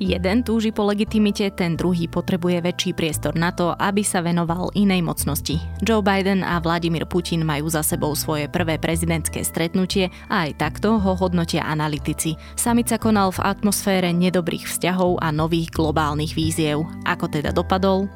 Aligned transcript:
Jeden 0.00 0.40
túži 0.40 0.72
po 0.72 0.88
legitimite, 0.88 1.52
ten 1.52 1.76
druhý 1.76 2.08
potrebuje 2.08 2.64
väčší 2.64 2.96
priestor 2.96 3.36
na 3.36 3.52
to, 3.52 3.76
aby 3.76 4.00
sa 4.00 4.24
venoval 4.24 4.72
inej 4.72 5.04
mocnosti. 5.04 5.60
Joe 5.84 6.00
Biden 6.00 6.40
a 6.40 6.56
Vladimír 6.56 7.04
Putin 7.04 7.44
majú 7.44 7.68
za 7.68 7.84
sebou 7.84 8.16
svoje 8.16 8.48
prvé 8.48 8.80
prezidentské 8.80 9.44
stretnutie 9.44 10.08
a 10.32 10.48
aj 10.48 10.56
takto 10.56 10.96
ho 10.96 11.12
hodnotia 11.12 11.68
analytici. 11.68 12.32
Samit 12.56 12.88
sa 12.88 12.96
konal 12.96 13.28
v 13.28 13.44
atmosfére 13.44 14.08
nedobrých 14.16 14.72
vzťahov 14.72 15.20
a 15.20 15.28
nových 15.28 15.68
globálnych 15.68 16.32
víziev. 16.32 16.88
Ako 17.04 17.28
teda 17.28 17.52
dopadol? 17.52 18.08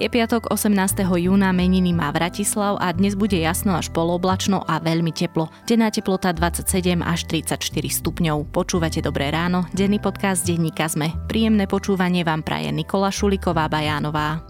Je 0.00 0.08
piatok 0.08 0.48
18. 0.48 1.04
júna, 1.04 1.52
meniny 1.52 1.92
má 1.92 2.08
Vratislav 2.08 2.80
a 2.80 2.88
dnes 2.88 3.12
bude 3.12 3.36
jasno 3.36 3.76
až 3.76 3.92
poloblačno 3.92 4.64
a 4.64 4.80
veľmi 4.80 5.12
teplo. 5.12 5.52
Denná 5.68 5.92
teplota 5.92 6.32
27 6.32 7.04
až 7.04 7.28
34 7.28 7.60
stupňov. 7.68 8.48
Počúvate 8.48 9.04
Dobré 9.04 9.28
ráno, 9.28 9.68
denný 9.76 10.00
podcast 10.00 10.48
denníka 10.48 10.88
Zme. 10.88 11.12
Príjemné 11.28 11.68
počúvanie 11.68 12.24
vám 12.24 12.40
praje 12.40 12.72
Nikola 12.72 13.12
Šuliková 13.12 13.68
Bajánová. 13.68 14.40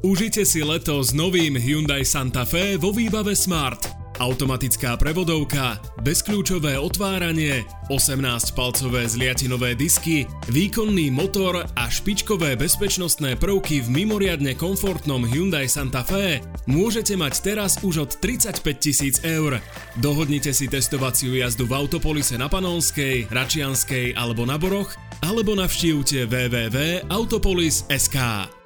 Užite 0.00 0.48
si 0.48 0.64
leto 0.64 0.96
s 1.04 1.12
novým 1.12 1.60
Hyundai 1.60 2.00
Santa 2.08 2.48
Fe 2.48 2.80
vo 2.80 2.88
výbave 2.88 3.36
Smart. 3.36 3.99
Automatická 4.20 5.00
prevodovka, 5.00 5.80
bezkľúčové 6.04 6.76
otváranie, 6.76 7.64
18-palcové 7.88 9.08
zliatinové 9.08 9.72
disky, 9.72 10.28
výkonný 10.52 11.08
motor 11.08 11.64
a 11.64 11.84
špičkové 11.88 12.52
bezpečnostné 12.60 13.40
prvky 13.40 13.80
v 13.80 13.88
mimoriadne 13.88 14.52
komfortnom 14.60 15.24
Hyundai 15.24 15.72
Santa 15.72 16.04
Fe 16.04 16.44
môžete 16.68 17.16
mať 17.16 17.40
teraz 17.40 17.80
už 17.80 18.04
od 18.04 18.20
35 18.20 18.60
tisíc 18.76 19.24
eur. 19.24 19.56
Dohodnite 19.96 20.52
si 20.52 20.68
testovaciu 20.68 21.40
jazdu 21.40 21.64
v 21.64 21.80
Autopolise 21.80 22.36
na 22.36 22.52
Panonskej, 22.52 23.32
Račianskej 23.32 24.20
alebo 24.20 24.44
na 24.44 24.60
Boroch, 24.60 25.00
alebo 25.24 25.56
navštívte 25.56 26.28
www.autopolis.sk. 26.28 28.59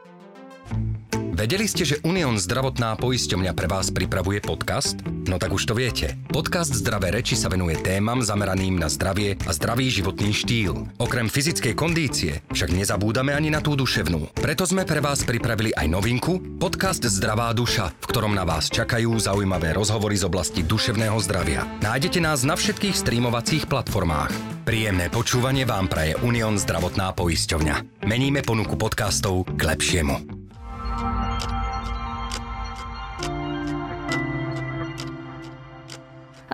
Vedeli 1.34 1.66
ste, 1.66 1.82
že 1.82 1.98
Unión 2.06 2.38
zdravotná 2.38 2.94
poisťovňa 2.94 3.58
pre 3.58 3.66
vás 3.66 3.90
pripravuje 3.90 4.38
podcast? 4.38 5.02
No 5.27 5.34
tak 5.34 5.50
už 5.50 5.66
to 5.66 5.74
viete. 5.74 6.14
Podcast 6.30 6.70
Zdravé 6.70 7.10
reči 7.10 7.34
sa 7.34 7.50
venuje 7.50 7.74
témam 7.82 8.22
zameraným 8.22 8.78
na 8.78 8.86
zdravie 8.86 9.34
a 9.42 9.50
zdravý 9.50 9.91
životný 9.91 10.30
štýl. 10.30 10.86
Okrem 11.02 11.26
fyzickej 11.26 11.74
kondície 11.74 12.38
však 12.54 12.70
nezabúdame 12.70 13.34
ani 13.34 13.50
na 13.50 13.58
tú 13.58 13.74
duševnú. 13.74 14.30
Preto 14.30 14.62
sme 14.62 14.86
pre 14.86 15.02
vás 15.02 15.26
pripravili 15.26 15.74
aj 15.74 15.91
novinku, 15.91 16.38
podcast 16.62 17.02
Zdravá 17.02 17.50
duša, 17.50 17.91
v 17.91 18.06
ktorom 18.14 18.30
na 18.30 18.46
vás 18.46 18.70
čakajú 18.70 19.19
zaujímavé 19.19 19.74
rozhovory 19.74 20.14
z 20.14 20.30
oblasti 20.30 20.62
duševného 20.62 21.19
zdravia. 21.19 21.66
Nájdete 21.82 22.22
nás 22.22 22.46
na 22.46 22.54
všetkých 22.54 22.94
streamovacích 22.94 23.66
platformách. 23.66 24.62
Príjemné 24.62 25.10
počúvanie 25.10 25.66
vám 25.66 25.91
praje 25.91 26.14
Unión 26.22 26.62
zdravotná 26.62 27.10
poisťovňa. 27.10 28.06
Meníme 28.06 28.46
ponuku 28.46 28.78
podcastov 28.78 29.50
k 29.58 29.74
lepšiemu. 29.74 30.33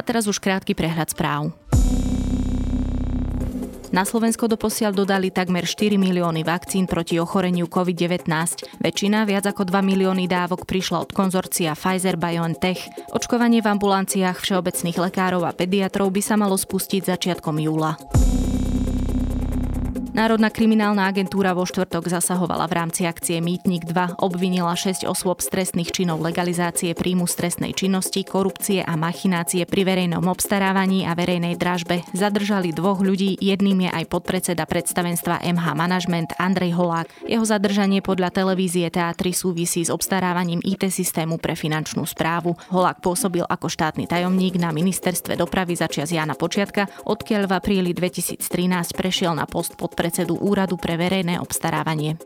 A 0.00 0.02
teraz 0.02 0.24
už 0.24 0.40
krátky 0.40 0.72
prehľad 0.72 1.12
správ. 1.12 1.52
Na 3.92 4.06
Slovensko 4.08 4.48
doposiaľ 4.48 4.96
dodali 4.96 5.28
takmer 5.28 5.68
4 5.68 6.00
milióny 6.00 6.40
vakcín 6.40 6.88
proti 6.88 7.20
ochoreniu 7.20 7.68
COVID-19. 7.68 8.24
Väčšina, 8.80 9.28
viac 9.28 9.50
ako 9.50 9.68
2 9.68 9.82
milióny 9.84 10.24
dávok, 10.24 10.64
prišla 10.64 11.04
od 11.04 11.10
konzorcia 11.12 11.76
Pfizer-BioNTech. 11.76 13.12
Očkovanie 13.12 13.60
v 13.60 13.68
ambulanciách 13.76 14.40
všeobecných 14.40 14.96
lekárov 14.96 15.44
a 15.44 15.52
pediatrov 15.52 16.08
by 16.14 16.22
sa 16.24 16.40
malo 16.40 16.56
spustiť 16.56 17.04
začiatkom 17.04 17.60
júla. 17.60 17.98
Národná 20.10 20.50
kriminálna 20.50 21.06
agentúra 21.06 21.54
vo 21.54 21.62
štvrtok 21.62 22.10
zasahovala 22.10 22.66
v 22.66 22.82
rámci 22.82 23.06
akcie 23.06 23.38
Mýtnik 23.38 23.86
2, 23.86 24.18
obvinila 24.18 24.74
6 24.74 25.06
osôb 25.06 25.38
z 25.38 25.54
trestných 25.54 25.94
činov 25.94 26.18
legalizácie 26.18 26.98
príjmu 26.98 27.30
stresnej 27.30 27.70
činnosti, 27.78 28.26
korupcie 28.26 28.82
a 28.82 28.98
machinácie 28.98 29.62
pri 29.70 29.86
verejnom 29.86 30.26
obstarávaní 30.26 31.06
a 31.06 31.14
verejnej 31.14 31.54
dražbe. 31.54 32.02
Zadržali 32.10 32.74
dvoch 32.74 32.98
ľudí, 32.98 33.38
jedným 33.38 33.86
je 33.86 33.90
aj 34.02 34.10
podpredseda 34.10 34.66
predstavenstva 34.66 35.46
MH 35.46 35.66
Management 35.78 36.34
Andrej 36.42 36.74
Holák. 36.74 37.30
Jeho 37.30 37.46
zadržanie 37.46 38.02
podľa 38.02 38.34
televízie 38.34 38.90
Teatry 38.90 39.30
súvisí 39.30 39.86
s 39.86 39.94
obstarávaním 39.94 40.58
IT 40.66 40.90
systému 40.90 41.38
pre 41.38 41.54
finančnú 41.54 42.02
správu. 42.02 42.58
Holák 42.74 42.98
pôsobil 42.98 43.46
ako 43.46 43.70
štátny 43.70 44.10
tajomník 44.10 44.58
na 44.58 44.74
ministerstve 44.74 45.38
dopravy 45.38 45.78
začias 45.78 46.10
Jana 46.10 46.34
Počiatka, 46.34 46.90
odkiaľ 47.06 47.46
v 47.46 47.52
apríli 47.54 47.90
2013 47.94 48.42
prešiel 48.98 49.38
na 49.38 49.46
post 49.46 49.78
pod 49.78 49.99
predsedu 50.00 50.40
Úradu 50.40 50.80
pre 50.80 50.96
verejné 50.96 51.36
obstarávanie. 51.36 52.16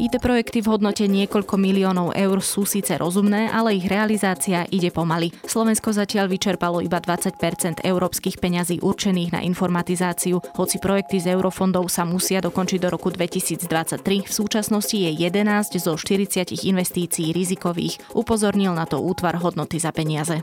IT 0.00 0.16
projekty 0.16 0.64
v 0.64 0.72
hodnote 0.72 1.04
niekoľko 1.04 1.60
miliónov 1.60 2.16
eur 2.16 2.40
sú 2.40 2.64
síce 2.64 2.96
rozumné, 2.96 3.52
ale 3.52 3.76
ich 3.76 3.84
realizácia 3.84 4.64
ide 4.72 4.88
pomaly. 4.88 5.28
Slovensko 5.44 5.92
zatiaľ 5.92 6.32
vyčerpalo 6.32 6.80
iba 6.80 6.96
20% 7.04 7.84
európskych 7.84 8.40
peňazí 8.40 8.80
určených 8.80 9.36
na 9.36 9.40
informatizáciu, 9.44 10.40
hoci 10.56 10.80
projekty 10.80 11.20
z 11.20 11.36
eurofondov 11.36 11.92
sa 11.92 12.08
musia 12.08 12.40
dokončiť 12.40 12.80
do 12.80 12.88
roku 12.88 13.12
2023. 13.12 14.24
V 14.24 14.32
súčasnosti 14.32 14.96
je 14.96 15.12
11 15.12 15.76
zo 15.76 15.92
40 16.00 16.64
investícií 16.64 17.36
rizikových. 17.36 18.00
Upozornil 18.16 18.72
na 18.72 18.88
to 18.88 19.04
útvar 19.04 19.36
hodnoty 19.36 19.76
za 19.76 19.92
peniaze. 19.92 20.40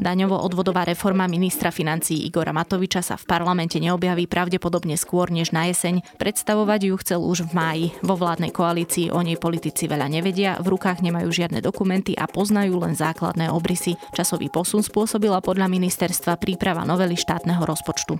Daňovo-odvodová 0.00 0.88
reforma 0.88 1.28
ministra 1.28 1.68
financií 1.68 2.24
Igora 2.24 2.56
Matoviča 2.56 3.04
sa 3.04 3.20
v 3.20 3.28
parlamente 3.28 3.76
neobjaví 3.76 4.24
pravdepodobne 4.24 4.96
skôr 4.96 5.28
než 5.28 5.52
na 5.52 5.68
jeseň. 5.68 6.00
Predstavovať 6.16 6.80
ju 6.88 6.94
chcel 7.04 7.20
už 7.20 7.44
v 7.44 7.50
máji. 7.52 7.86
Vo 8.00 8.16
vládnej 8.16 8.48
koalícii 8.48 9.12
o 9.12 9.20
nej 9.20 9.36
politici 9.36 9.84
veľa 9.84 10.08
nevedia, 10.08 10.56
v 10.56 10.72
rukách 10.72 11.04
nemajú 11.04 11.28
žiadne 11.28 11.60
dokumenty 11.60 12.16
a 12.16 12.24
poznajú 12.24 12.80
len 12.80 12.96
základné 12.96 13.52
obrysy. 13.52 14.00
Časový 14.16 14.48
posun 14.48 14.80
spôsobila 14.80 15.44
podľa 15.44 15.68
ministerstva 15.68 16.40
príprava 16.40 16.88
novely 16.88 17.20
štátneho 17.20 17.60
rozpočtu. 17.60 18.16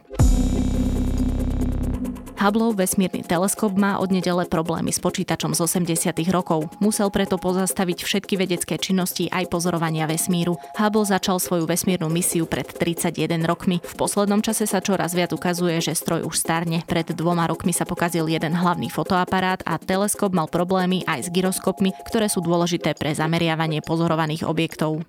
Hubbleov 2.40 2.80
vesmírny 2.80 3.20
teleskop 3.20 3.76
má 3.76 4.00
od 4.00 4.08
nedele 4.08 4.48
problémy 4.48 4.88
s 4.88 4.96
počítačom 4.96 5.52
z 5.52 5.60
80. 5.60 6.24
rokov. 6.32 6.72
Musel 6.80 7.12
preto 7.12 7.36
pozastaviť 7.36 8.00
všetky 8.00 8.40
vedecké 8.40 8.80
činnosti 8.80 9.28
aj 9.28 9.52
pozorovania 9.52 10.08
vesmíru. 10.08 10.56
Hubble 10.72 11.04
začal 11.04 11.36
svoju 11.36 11.68
vesmírnu 11.68 12.08
misiu 12.08 12.48
pred 12.48 12.64
31 12.64 13.44
rokmi. 13.44 13.84
V 13.84 13.92
poslednom 13.92 14.40
čase 14.40 14.64
sa 14.64 14.80
čoraz 14.80 15.12
viac 15.12 15.36
ukazuje, 15.36 15.84
že 15.84 15.92
stroj 15.92 16.24
už 16.24 16.40
starne. 16.40 16.80
Pred 16.88 17.12
dvoma 17.12 17.44
rokmi 17.44 17.76
sa 17.76 17.84
pokazil 17.84 18.24
jeden 18.24 18.56
hlavný 18.56 18.88
fotoaparát 18.88 19.60
a 19.68 19.76
teleskop 19.76 20.32
mal 20.32 20.48
problémy 20.48 21.04
aj 21.04 21.28
s 21.28 21.32
gyroskopmi, 21.36 21.92
ktoré 22.08 22.32
sú 22.32 22.40
dôležité 22.40 22.96
pre 22.96 23.12
zameriavanie 23.12 23.84
pozorovaných 23.84 24.48
objektov. 24.48 25.04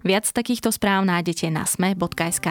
Viac 0.00 0.24
takýchto 0.32 0.72
správ 0.72 1.04
nájdete 1.04 1.52
na 1.52 1.68
sme.sk. 1.68 2.48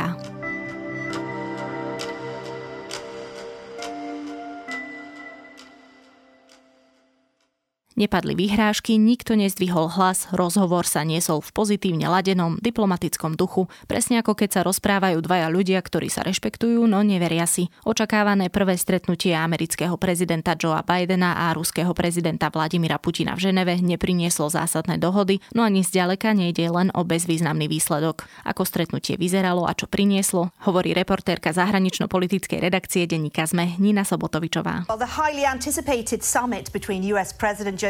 Nepadli 7.99 8.31
vyhrážky, 8.31 8.95
nikto 8.95 9.35
nezdvihol 9.35 9.91
hlas, 9.91 10.31
rozhovor 10.31 10.87
sa 10.87 11.03
niesol 11.03 11.43
v 11.43 11.51
pozitívne 11.51 12.07
ladenom, 12.07 12.55
diplomatickom 12.63 13.35
duchu, 13.35 13.67
presne 13.91 14.23
ako 14.23 14.39
keď 14.39 14.49
sa 14.55 14.61
rozprávajú 14.63 15.19
dvaja 15.19 15.51
ľudia, 15.51 15.83
ktorí 15.83 16.07
sa 16.07 16.23
rešpektujú, 16.23 16.88
no 16.88 17.03
neveria 17.03 17.43
si. 17.43 17.67
Očakávané 17.83 18.47
prvé 18.47 18.79
stretnutie 18.79 19.35
amerického 19.35 19.99
prezidenta 19.99 20.55
Joea 20.55 20.79
Bidena 20.79 21.43
a 21.43 21.51
ruského 21.51 21.91
prezidenta 21.91 22.47
Vladimira 22.47 23.03
Putina 23.03 23.35
v 23.35 23.51
Ženeve 23.51 23.83
neprinieslo 23.83 24.47
zásadné 24.47 24.95
dohody, 24.95 25.43
no 25.51 25.67
ani 25.67 25.83
zďaleka 25.83 26.31
nejde 26.31 26.71
len 26.71 26.95
o 26.95 27.03
bezvýznamný 27.03 27.68
výsledok. 27.68 28.24
Ako 28.47 28.63
stretnutie 28.63 29.19
vyzeralo 29.19 29.68
a 29.68 29.75
čo 29.75 29.91
prinieslo, 29.91 30.56
hovorí 30.63 30.95
reportérka 30.95 31.51
zahranično-politickej 31.51 32.63
redakcie 32.63 33.03
denníka 33.12 33.44
ZME 33.44 33.75
Nina 33.75 34.07
Sobotovičová. 34.07 34.88
Well, 34.88 35.03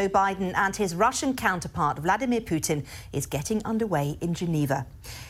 Joe 0.00 0.08
Biden 0.08 0.54
and 0.56 0.74
his 0.76 0.94
Russian 0.94 1.36
counterpart 1.36 1.98
Vladimir 1.98 2.40
Putin 2.40 2.86
is 3.12 3.26
getting 3.26 3.60
underway 3.66 4.16
in 4.22 4.32
Geneva. 4.32 4.86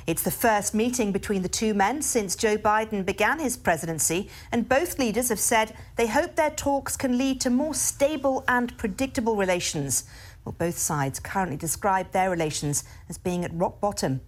It's 0.06 0.22
the 0.22 0.30
first 0.30 0.74
meeting 0.74 1.10
between 1.10 1.42
the 1.42 1.48
two 1.48 1.74
men 1.74 2.02
since 2.02 2.36
Joe 2.36 2.56
Biden 2.56 3.04
began 3.04 3.40
his 3.40 3.56
presidency, 3.56 4.30
and 4.52 4.68
both 4.68 4.96
leaders 4.96 5.28
have 5.28 5.40
said 5.40 5.74
they 5.96 6.06
hope 6.06 6.36
their 6.36 6.54
talks 6.54 6.96
can 6.96 7.18
lead 7.18 7.40
to 7.40 7.50
more 7.50 7.74
stable 7.74 8.44
and 8.46 8.78
predictable 8.78 9.34
relations. 9.34 10.04
Well, 10.44 10.54
both 10.56 10.78
sides 10.78 11.18
currently 11.18 11.56
describe 11.56 12.12
their 12.12 12.30
relations 12.30 12.84
as 13.08 13.18
being 13.18 13.44
at 13.44 13.50
rock 13.52 13.80
bottom. 13.80 14.20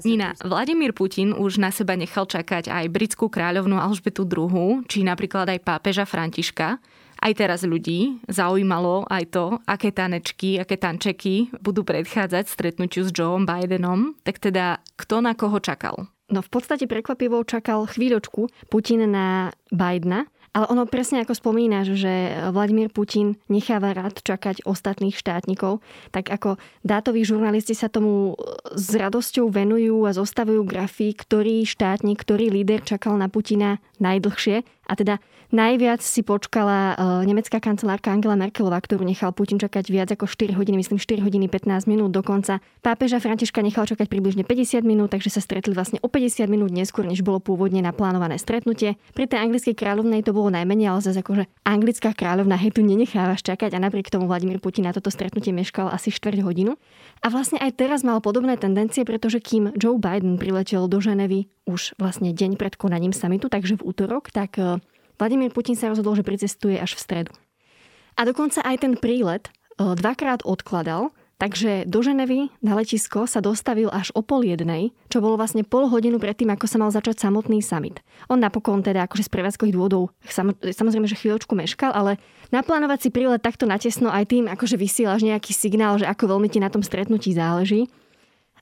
Nina, 0.00 0.32
Vladimír 0.40 0.96
Putin 0.96 1.36
už 1.36 1.60
na 1.60 1.68
seba 1.68 1.92
nechal 1.92 2.24
čakať 2.24 2.72
aj 2.72 2.88
britskú 2.88 3.28
kráľovnú 3.28 3.76
Alžbetu 3.76 4.24
II, 4.24 4.88
či 4.88 5.04
napríklad 5.04 5.44
aj 5.52 5.60
pápeža 5.60 6.08
Františka. 6.08 6.80
Aj 7.22 7.30
teraz 7.38 7.62
ľudí 7.62 8.18
zaujímalo 8.26 9.06
aj 9.06 9.24
to, 9.30 9.44
aké 9.62 9.94
tanečky, 9.94 10.58
aké 10.58 10.74
tančeky 10.74 11.54
budú 11.62 11.86
predchádzať 11.86 12.50
stretnutiu 12.50 13.06
s 13.06 13.14
Joeom 13.14 13.46
Bidenom. 13.46 14.18
Tak 14.26 14.42
teda, 14.42 14.82
kto 14.98 15.22
na 15.22 15.38
koho 15.38 15.62
čakal? 15.62 16.10
No 16.34 16.42
v 16.42 16.50
podstate 16.50 16.90
prekvapivo 16.90 17.46
čakal 17.46 17.86
chvíľočku 17.86 18.50
Putin 18.66 19.06
na 19.06 19.54
Bidena, 19.70 20.26
ale 20.52 20.68
ono 20.68 20.84
presne 20.84 21.24
ako 21.24 21.32
spomínaš, 21.32 21.96
že 21.96 22.12
Vladimír 22.52 22.92
Putin 22.92 23.40
necháva 23.48 23.96
rád 23.96 24.20
čakať 24.20 24.68
ostatných 24.68 25.16
štátnikov, 25.16 25.80
tak 26.12 26.28
ako 26.28 26.60
dátoví 26.84 27.24
žurnalisti 27.24 27.72
sa 27.72 27.88
tomu 27.88 28.36
s 28.76 28.92
radosťou 28.92 29.48
venujú 29.48 30.04
a 30.04 30.12
zostavujú 30.12 30.60
grafy, 30.68 31.16
ktorý 31.16 31.64
štátnik, 31.64 32.20
ktorý 32.20 32.52
líder 32.52 32.84
čakal 32.84 33.16
na 33.16 33.32
Putina 33.32 33.80
najdlhšie. 34.02 34.66
A 34.90 34.92
teda 34.98 35.22
Najviac 35.52 36.00
si 36.00 36.24
počkala 36.24 36.96
uh, 36.96 37.20
nemecká 37.28 37.60
kancelárka 37.60 38.08
Angela 38.08 38.40
Merkelová, 38.40 38.80
ktorú 38.80 39.04
nechal 39.04 39.36
Putin 39.36 39.60
čakať 39.60 39.84
viac 39.92 40.08
ako 40.08 40.24
4 40.24 40.56
hodiny, 40.56 40.80
myslím 40.80 40.96
4 40.96 41.20
hodiny 41.20 41.44
15 41.52 41.84
minút 41.92 42.08
dokonca. 42.08 42.64
Pápeža 42.80 43.20
Františka 43.20 43.60
nechal 43.60 43.84
čakať 43.84 44.08
približne 44.08 44.48
50 44.48 44.80
minút, 44.80 45.12
takže 45.12 45.28
sa 45.28 45.44
stretli 45.44 45.76
vlastne 45.76 46.00
o 46.00 46.08
50 46.08 46.48
minút 46.48 46.72
neskôr, 46.72 47.04
než 47.04 47.20
bolo 47.20 47.36
pôvodne 47.36 47.84
naplánované 47.84 48.40
stretnutie. 48.40 48.96
Pri 49.12 49.28
tej 49.28 49.44
anglickej 49.44 49.76
kráľovnej 49.76 50.24
to 50.24 50.32
bolo 50.32 50.48
najmenej, 50.48 50.88
ale 50.88 51.04
zase 51.04 51.20
akože 51.20 51.44
anglická 51.68 52.16
kráľovna 52.16 52.56
hej 52.56 52.72
tu 52.72 52.80
nenechávaš 52.80 53.44
čakať 53.44 53.76
a 53.76 53.78
napriek 53.84 54.08
tomu 54.08 54.32
Vladimír 54.32 54.56
Putin 54.56 54.88
na 54.88 54.96
toto 54.96 55.12
stretnutie 55.12 55.52
meškal 55.52 55.92
asi 55.92 56.08
4 56.08 56.40
hodinu. 56.40 56.80
A 57.20 57.28
vlastne 57.28 57.60
aj 57.60 57.76
teraz 57.76 58.00
mal 58.00 58.24
podobné 58.24 58.56
tendencie, 58.56 59.04
pretože 59.04 59.44
kým 59.44 59.76
Joe 59.76 60.00
Biden 60.00 60.40
priletel 60.40 60.88
do 60.88 60.96
Ženevy 60.96 61.52
už 61.66 61.94
vlastne 61.98 62.34
deň 62.34 62.58
pred 62.58 62.74
konaním 62.74 63.14
samitu, 63.14 63.46
takže 63.46 63.78
v 63.78 63.86
útorok, 63.86 64.34
tak 64.34 64.58
e, 64.58 64.82
Vladimír 65.18 65.54
Putin 65.54 65.78
sa 65.78 65.90
rozhodol, 65.90 66.18
že 66.18 66.26
pricestuje 66.26 66.74
až 66.78 66.98
v 66.98 67.02
stredu. 67.02 67.32
A 68.18 68.26
dokonca 68.26 68.60
aj 68.66 68.82
ten 68.82 68.94
prílet 68.98 69.48
e, 69.48 69.50
dvakrát 69.94 70.42
odkladal, 70.42 71.14
takže 71.38 71.86
do 71.86 72.02
Ženevy 72.02 72.50
na 72.62 72.74
letisko 72.74 73.30
sa 73.30 73.38
dostavil 73.38 73.90
až 73.90 74.10
o 74.14 74.22
pol 74.22 74.42
jednej, 74.46 74.90
čo 75.10 75.22
bolo 75.22 75.38
vlastne 75.38 75.62
pol 75.62 75.86
hodinu 75.86 76.18
predtým, 76.18 76.50
ako 76.50 76.66
sa 76.66 76.78
mal 76.82 76.90
začať 76.90 77.22
samotný 77.22 77.62
summit. 77.62 78.02
On 78.26 78.38
napokon 78.38 78.82
teda 78.82 79.06
akože 79.06 79.26
z 79.26 79.30
prevádzkových 79.30 79.74
dôvodov 79.74 80.14
samozrejme, 80.70 81.06
že 81.06 81.18
chvíľočku 81.18 81.54
meškal, 81.54 81.94
ale 81.94 82.18
naplánovať 82.50 83.06
si 83.06 83.08
prílet 83.14 83.42
takto 83.42 83.66
natesno 83.66 84.10
aj 84.10 84.30
tým, 84.30 84.44
akože 84.50 84.74
vysielaš 84.74 85.22
nejaký 85.22 85.54
signál, 85.54 85.98
že 85.98 86.06
ako 86.06 86.38
veľmi 86.38 86.50
ti 86.50 86.58
na 86.58 86.70
tom 86.70 86.82
stretnutí 86.82 87.34
záleží. 87.34 87.90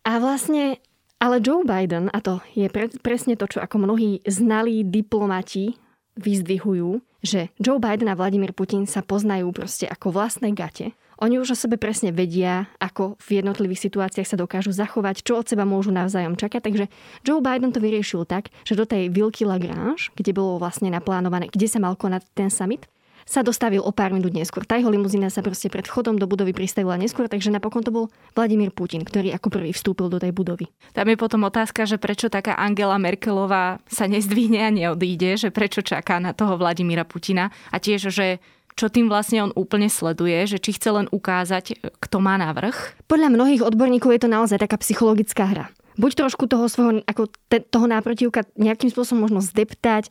A 0.00 0.16
vlastne 0.16 0.80
ale 1.20 1.36
Joe 1.44 1.62
Biden, 1.62 2.08
a 2.10 2.18
to 2.24 2.40
je 2.56 2.66
pre, 2.72 2.88
presne 3.04 3.36
to, 3.36 3.44
čo 3.44 3.60
ako 3.60 3.76
mnohí 3.84 4.24
znalí 4.24 4.82
diplomati 4.88 5.76
vyzdvihujú, 6.16 7.04
že 7.20 7.52
Joe 7.60 7.78
Biden 7.78 8.08
a 8.08 8.16
Vladimír 8.16 8.56
Putin 8.56 8.88
sa 8.88 9.04
poznajú 9.04 9.52
proste 9.52 9.84
ako 9.84 10.16
vlastné 10.16 10.56
gate. 10.56 10.96
Oni 11.20 11.36
už 11.36 11.52
o 11.52 11.56
sebe 11.56 11.76
presne 11.76 12.16
vedia, 12.16 12.72
ako 12.80 13.20
v 13.20 13.44
jednotlivých 13.44 13.92
situáciách 13.92 14.24
sa 14.24 14.40
dokážu 14.40 14.72
zachovať, 14.72 15.20
čo 15.20 15.36
od 15.36 15.44
seba 15.44 15.68
môžu 15.68 15.92
navzájom 15.92 16.32
čakať. 16.32 16.64
Takže 16.64 16.84
Joe 17.28 17.44
Biden 17.44 17.76
to 17.76 17.84
vyriešil 17.84 18.24
tak, 18.24 18.48
že 18.64 18.72
do 18.72 18.88
tej 18.88 19.12
Vilky 19.12 19.44
Lagrange, 19.44 20.08
kde 20.16 20.32
bolo 20.32 20.56
vlastne 20.56 20.88
naplánované, 20.88 21.52
kde 21.52 21.68
sa 21.68 21.76
mal 21.76 21.92
konať 21.92 22.24
ten 22.32 22.48
summit, 22.48 22.88
sa 23.30 23.46
dostavil 23.46 23.78
o 23.78 23.94
pár 23.94 24.10
minút 24.10 24.34
neskôr. 24.34 24.66
Tá 24.66 24.74
jeho 24.74 24.90
limuzína 24.90 25.30
sa 25.30 25.38
proste 25.38 25.70
pred 25.70 25.86
vchodom 25.86 26.18
do 26.18 26.26
budovy 26.26 26.50
pristavila 26.50 26.98
neskôr, 26.98 27.30
takže 27.30 27.54
napokon 27.54 27.86
to 27.86 27.94
bol 27.94 28.10
Vladimír 28.34 28.74
Putin, 28.74 29.06
ktorý 29.06 29.30
ako 29.38 29.54
prvý 29.54 29.70
vstúpil 29.70 30.10
do 30.10 30.18
tej 30.18 30.34
budovy. 30.34 30.66
Tam 30.90 31.06
je 31.06 31.14
potom 31.14 31.46
otázka, 31.46 31.86
že 31.86 32.02
prečo 32.02 32.26
taká 32.26 32.58
Angela 32.58 32.98
Merkelová 32.98 33.78
sa 33.86 34.10
nezdvihne 34.10 34.66
a 34.66 34.74
neodíde, 34.74 35.38
že 35.38 35.54
prečo 35.54 35.86
čaká 35.86 36.18
na 36.18 36.34
toho 36.34 36.58
Vladimíra 36.58 37.06
Putina 37.06 37.54
a 37.70 37.78
tiež, 37.78 38.10
že 38.10 38.42
čo 38.74 38.90
tým 38.90 39.06
vlastne 39.06 39.46
on 39.46 39.52
úplne 39.54 39.86
sleduje, 39.86 40.50
že 40.50 40.58
či 40.58 40.74
chce 40.74 40.90
len 40.90 41.06
ukázať, 41.14 41.78
kto 42.02 42.16
má 42.18 42.34
navrh. 42.40 42.74
Podľa 43.06 43.28
mnohých 43.30 43.62
odborníkov 43.62 44.10
je 44.16 44.22
to 44.26 44.30
naozaj 44.30 44.58
taká 44.58 44.74
psychologická 44.82 45.46
hra 45.46 45.66
buď 46.00 46.12
trošku 46.24 46.48
toho 46.48 46.64
svojho, 46.64 47.04
ako 47.04 47.28
te, 47.52 47.60
toho 47.60 47.84
náprotivka 47.84 48.48
nejakým 48.56 48.88
spôsobom 48.88 49.28
možno 49.28 49.44
zdeptať, 49.44 50.08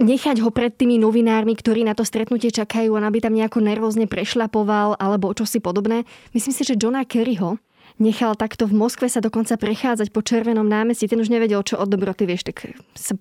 nechať 0.00 0.40
ho 0.40 0.48
pred 0.50 0.72
tými 0.72 0.96
novinármi, 0.96 1.52
ktorí 1.54 1.84
na 1.84 1.92
to 1.92 2.02
stretnutie 2.02 2.48
čakajú, 2.50 2.96
aby 2.96 3.18
tam 3.20 3.36
nejako 3.36 3.60
nervózne 3.60 4.08
prešlapoval 4.08 4.96
alebo 4.96 5.36
čosi 5.36 5.60
podobné. 5.60 6.08
Myslím 6.32 6.54
si, 6.56 6.64
že 6.64 6.74
Johna 6.80 7.04
Kerryho 7.04 7.60
nechal 8.00 8.32
takto 8.34 8.64
v 8.64 8.80
Moskve 8.80 9.12
sa 9.12 9.20
dokonca 9.20 9.60
prechádzať 9.60 10.08
po 10.08 10.24
Červenom 10.24 10.64
námestí. 10.64 11.04
Ten 11.04 11.20
už 11.20 11.28
nevedel, 11.28 11.60
čo 11.60 11.76
od 11.76 11.92
dobroty, 11.92 12.24
vieš, 12.24 12.48
tak 12.48 12.72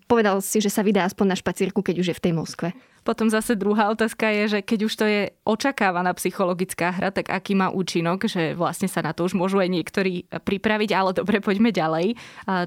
povedal 0.08 0.40
si, 0.40 0.64
že 0.64 0.72
sa 0.72 0.82
vydá 0.82 1.04
aspoň 1.04 1.36
na 1.36 1.38
špacírku, 1.38 1.84
keď 1.84 1.96
už 2.00 2.08
je 2.10 2.18
v 2.18 2.24
tej 2.24 2.34
Moskve. 2.34 2.72
Potom 3.04 3.32
zase 3.32 3.56
druhá 3.56 3.90
otázka 3.90 4.30
je, 4.30 4.44
že 4.58 4.60
keď 4.62 4.80
už 4.86 4.94
to 4.94 5.06
je 5.08 5.22
očakávaná 5.46 6.14
psychologická 6.18 6.94
hra, 6.94 7.10
tak 7.10 7.32
aký 7.32 7.58
má 7.58 7.72
účinok, 7.72 8.30
že 8.30 8.54
vlastne 8.54 8.86
sa 8.92 9.02
na 9.02 9.16
to 9.16 9.26
už 9.26 9.34
môžu 9.34 9.62
aj 9.62 9.70
niektorí 9.70 10.30
pripraviť, 10.30 10.90
ale 10.94 11.16
dobre, 11.16 11.42
poďme 11.42 11.74
ďalej. 11.74 12.14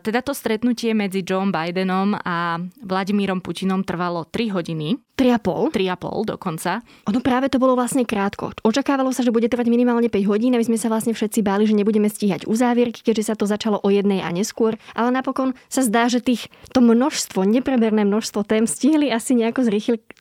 Teda 0.03 0.21
to 0.25 0.35
stretnutie 0.35 0.95
medzi 0.97 1.23
Joe 1.23 1.45
Bidenom 1.47 2.17
a 2.19 2.59
Vladimírom 2.83 3.43
Putinom 3.43 3.83
trvalo 3.87 4.27
3 4.29 4.55
hodiny. 4.55 4.99
3,5? 5.13 5.77
3,5 5.77 6.35
dokonca. 6.35 6.81
Ono 7.07 7.21
práve 7.21 7.53
to 7.53 7.61
bolo 7.61 7.77
vlastne 7.77 8.03
krátko. 8.03 8.57
Očakávalo 8.65 9.13
sa, 9.13 9.21
že 9.21 9.31
bude 9.31 9.47
trvať 9.47 9.69
minimálne 9.69 10.09
5 10.09 10.25
hodín 10.27 10.57
a 10.57 10.59
my 10.59 10.67
sme 10.67 10.81
sa 10.81 10.89
vlastne 10.89 11.13
všetci 11.13 11.45
báli, 11.45 11.69
že 11.69 11.77
nebudeme 11.77 12.09
stíhať 12.09 12.49
uzávierky, 12.49 13.05
keďže 13.05 13.29
sa 13.31 13.35
to 13.37 13.45
začalo 13.45 13.79
o 13.79 13.89
jednej 13.93 14.25
a 14.25 14.33
neskôr. 14.33 14.81
Ale 14.97 15.13
napokon 15.13 15.53
sa 15.69 15.85
zdá, 15.85 16.09
že 16.09 16.25
tých, 16.25 16.49
to 16.73 16.81
množstvo, 16.81 17.45
nepreberné 17.45 18.09
množstvo 18.09 18.41
tém 18.49 18.65
stihli 18.65 19.13
asi 19.13 19.37
nejako 19.37 19.69